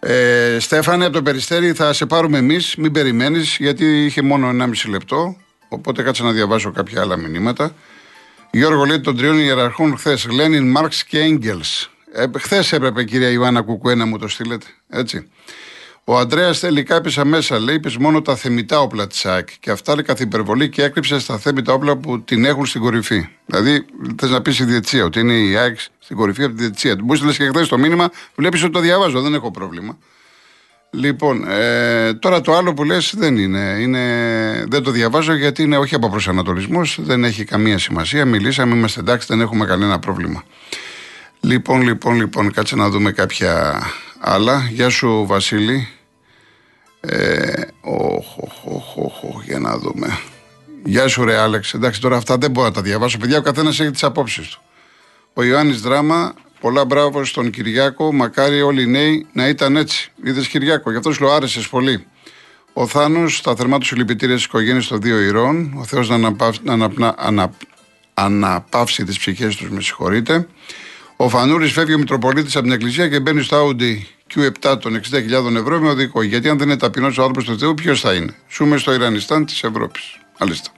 Ε, 0.00 0.56
Στέφανε, 0.60 1.04
από 1.04 1.12
το 1.14 1.22
περιστέρι 1.22 1.72
θα 1.72 1.92
σε 1.92 2.06
πάρουμε 2.06 2.38
εμείς, 2.38 2.76
μην 2.76 2.92
περιμένεις, 2.92 3.56
γιατί 3.58 4.04
είχε 4.04 4.22
μόνο 4.22 4.48
1,5 4.48 4.88
λεπτό. 4.88 5.36
Οπότε 5.68 6.02
κάτσε 6.02 6.22
να 6.22 6.32
διαβάσω 6.32 6.70
κάποια 6.70 7.00
άλλα 7.00 7.16
μηνύματα. 7.16 7.74
Γιώργο 8.50 8.84
λέει 8.84 9.00
των 9.00 9.16
τριών 9.16 9.38
ιεραρχών 9.38 9.96
χθες. 9.96 10.26
Λένιν, 10.26 10.70
Μάρξ 10.70 11.04
και 11.04 11.20
Έγκελς. 11.20 11.90
Ε, 12.12 12.24
χθες 12.38 12.72
έπρεπε 12.72 13.04
κυρία 13.04 13.30
Ιωάννα 13.30 13.62
Κουκουέ 13.62 13.94
να 13.94 14.06
μου 14.06 14.18
το 14.18 14.28
στείλετε. 14.28 14.66
Έτσι. 14.88 15.30
Ο 16.04 16.18
Αντρέα 16.18 16.54
τελικά 16.54 16.96
έπεσα 16.96 17.24
μέσα. 17.24 17.58
Λέει: 17.58 17.74
Είπε 17.74 17.90
μόνο 17.98 18.22
τα 18.22 18.36
θεμητά 18.36 18.80
όπλα 18.80 19.06
της 19.06 19.26
ΑΕΚ. 19.26 19.48
Και 19.60 19.70
αυτά 19.70 19.94
λέει 19.94 20.04
καθ' 20.04 20.20
υπερβολή 20.20 20.68
και 20.68 20.82
έκρυψε 20.82 21.18
στα 21.18 21.38
θέμητα 21.38 21.72
όπλα 21.72 21.96
που 21.96 22.22
την 22.22 22.44
έχουν 22.44 22.66
στην 22.66 22.80
κορυφή. 22.80 23.28
Δηλαδή, 23.46 23.86
θες 24.18 24.30
να 24.30 24.42
πεις 24.42 24.58
η 24.58 24.64
διετσία, 24.64 25.04
ότι 25.04 25.20
είναι 25.20 25.34
η 25.34 25.56
ΑΕΚ 25.56 25.78
στην 25.98 26.16
κορυφή 26.16 26.42
από 26.42 26.54
τη 26.54 26.60
διετσία. 26.62 26.96
Μπορεί 27.02 27.20
να 27.20 27.26
λε 27.26 27.32
και 27.32 27.46
χθες 27.46 27.68
το 27.68 27.78
μήνυμα, 27.78 28.10
βλέπεις 28.34 28.62
ότι 28.62 28.72
το 28.72 28.80
διαβάζω, 28.80 29.20
δεν 29.20 29.34
έχω 29.34 29.50
πρόβλημα. 29.50 29.98
Λοιπόν, 30.96 31.48
ε, 31.48 32.14
τώρα 32.14 32.40
το 32.40 32.54
άλλο 32.54 32.74
που 32.74 32.84
λες 32.84 33.14
δεν 33.16 33.36
είναι. 33.36 33.76
είναι. 33.80 34.00
Δεν 34.68 34.82
το 34.82 34.90
διαβάζω 34.90 35.34
γιατί 35.34 35.62
είναι 35.62 35.76
όχι 35.76 35.94
από 35.94 36.10
προσανατολισμός, 36.10 36.98
δεν 37.02 37.24
έχει 37.24 37.44
καμία 37.44 37.78
σημασία. 37.78 38.24
Μιλήσαμε, 38.24 38.74
είμαστε 38.74 39.00
εντάξει, 39.00 39.26
δεν 39.30 39.40
έχουμε 39.40 39.66
κανένα 39.66 39.98
πρόβλημα. 39.98 40.44
Λοιπόν, 41.40 41.82
λοιπόν, 41.82 42.16
λοιπόν, 42.16 42.52
κάτσε 42.52 42.76
να 42.76 42.88
δούμε 42.88 43.12
κάποια 43.12 43.82
άλλα. 44.20 44.68
Γεια 44.70 44.88
σου, 44.88 45.26
Βασίλη. 45.26 45.88
Ε, 47.00 47.62
οχ, 47.80 48.38
οχ, 48.64 48.96
οχ, 48.96 49.44
για 49.44 49.58
να 49.58 49.78
δούμε. 49.78 50.18
Γεια 50.84 51.08
σου, 51.08 51.24
ρε 51.24 51.36
Άλεξ. 51.36 51.74
Εντάξει, 51.74 52.00
τώρα 52.00 52.16
αυτά 52.16 52.36
δεν 52.38 52.50
μπορώ 52.50 52.66
να 52.66 52.72
τα 52.72 52.82
διαβάσω. 52.82 53.18
Παιδιά, 53.18 53.38
ο 53.38 53.42
καθένας 53.42 53.80
έχει 53.80 53.90
τις 53.90 54.02
απόψεις 54.04 54.48
του. 54.48 54.60
Ο 55.34 55.42
Ιωάννης 55.42 55.80
Δράμα 55.80 56.34
Πολλά 56.66 56.84
μπράβο 56.84 57.24
στον 57.24 57.50
Κυριάκο. 57.50 58.12
Μακάρι 58.12 58.62
όλοι 58.62 58.82
οι 58.82 58.86
νέοι 58.86 59.26
να 59.32 59.48
ήταν 59.48 59.76
έτσι. 59.76 60.12
Είδες 60.24 60.48
Κυριάκο, 60.48 60.90
γι' 60.90 60.96
αυτό 60.96 61.12
σου 61.12 61.22
λέω 61.22 61.32
άρεσες 61.32 61.68
πολύ. 61.68 62.06
Ο 62.72 62.86
Θάνος, 62.86 63.40
τα 63.42 63.56
θερμά 63.56 63.78
του 63.78 63.86
συλληπιτήρια 63.86 64.34
της 64.34 64.44
οικογένειας 64.44 64.86
των 64.86 65.00
δύο 65.00 65.20
ηρών. 65.20 65.72
Ο 65.76 65.84
Θεός 65.84 66.08
να, 66.08 66.14
αναπαύσει, 66.14 66.60
να 66.62 66.72
ανα, 66.72 67.14
ανα, 67.18 67.50
αναπαύσει 68.14 69.04
τις 69.04 69.18
ψυχές 69.18 69.56
τους, 69.56 69.70
με 69.70 69.80
συγχωρείτε. 69.80 70.46
Ο 71.16 71.28
Φανούρης 71.28 71.72
φεύγει 71.72 71.94
ο 71.94 71.98
Μητροπολίτης 71.98 72.56
από 72.56 72.64
την 72.64 72.72
Εκκλησία 72.72 73.08
και 73.08 73.20
μπαίνει 73.20 73.42
στο 73.42 73.68
Audi 73.68 73.96
Q7 74.34 74.80
των 74.80 75.00
60.000 75.10 75.56
ευρώ 75.56 75.80
με 75.80 75.88
οδικό. 75.88 76.22
Γιατί 76.22 76.48
αν 76.48 76.58
δεν 76.58 76.68
είναι 76.68 76.76
ταπεινός 76.76 77.18
ο 77.18 77.22
άνθρωπος 77.22 77.44
του 77.44 77.58
Θεού, 77.58 77.74
ποιος 77.74 78.00
θα 78.00 78.14
είναι; 78.14 78.34
Ζούμε 78.50 78.76
στο 78.76 78.92
Ιρανιστάν 78.92 79.46
της 79.46 79.62
Ευρώπης. 79.62 80.18
Μάλιστα. 80.38 80.70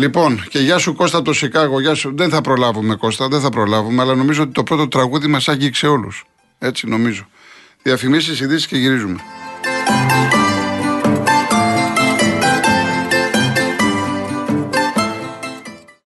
Λοιπόν, 0.00 0.44
και 0.48 0.58
γεια 0.58 0.78
σου 0.78 0.94
Κώστα 0.94 1.22
το 1.22 1.32
Σικάγο, 1.32 1.80
γεια 1.80 1.94
σου. 1.94 2.12
Δεν 2.16 2.30
θα 2.30 2.40
προλάβουμε 2.40 2.94
Κώστα, 2.94 3.28
δεν 3.28 3.40
θα 3.40 3.50
προλάβουμε, 3.50 4.02
αλλά 4.02 4.14
νομίζω 4.14 4.42
ότι 4.42 4.52
το 4.52 4.62
πρώτο 4.62 4.88
τραγούδι 4.88 5.26
μας 5.26 5.48
άγγιξε 5.48 5.86
όλους. 5.86 6.24
Έτσι 6.58 6.86
νομίζω. 6.86 7.26
Διαφημίσεις, 7.82 8.40
ειδήσεις 8.40 8.66
και 8.66 8.76
γυρίζουμε. 8.76 9.20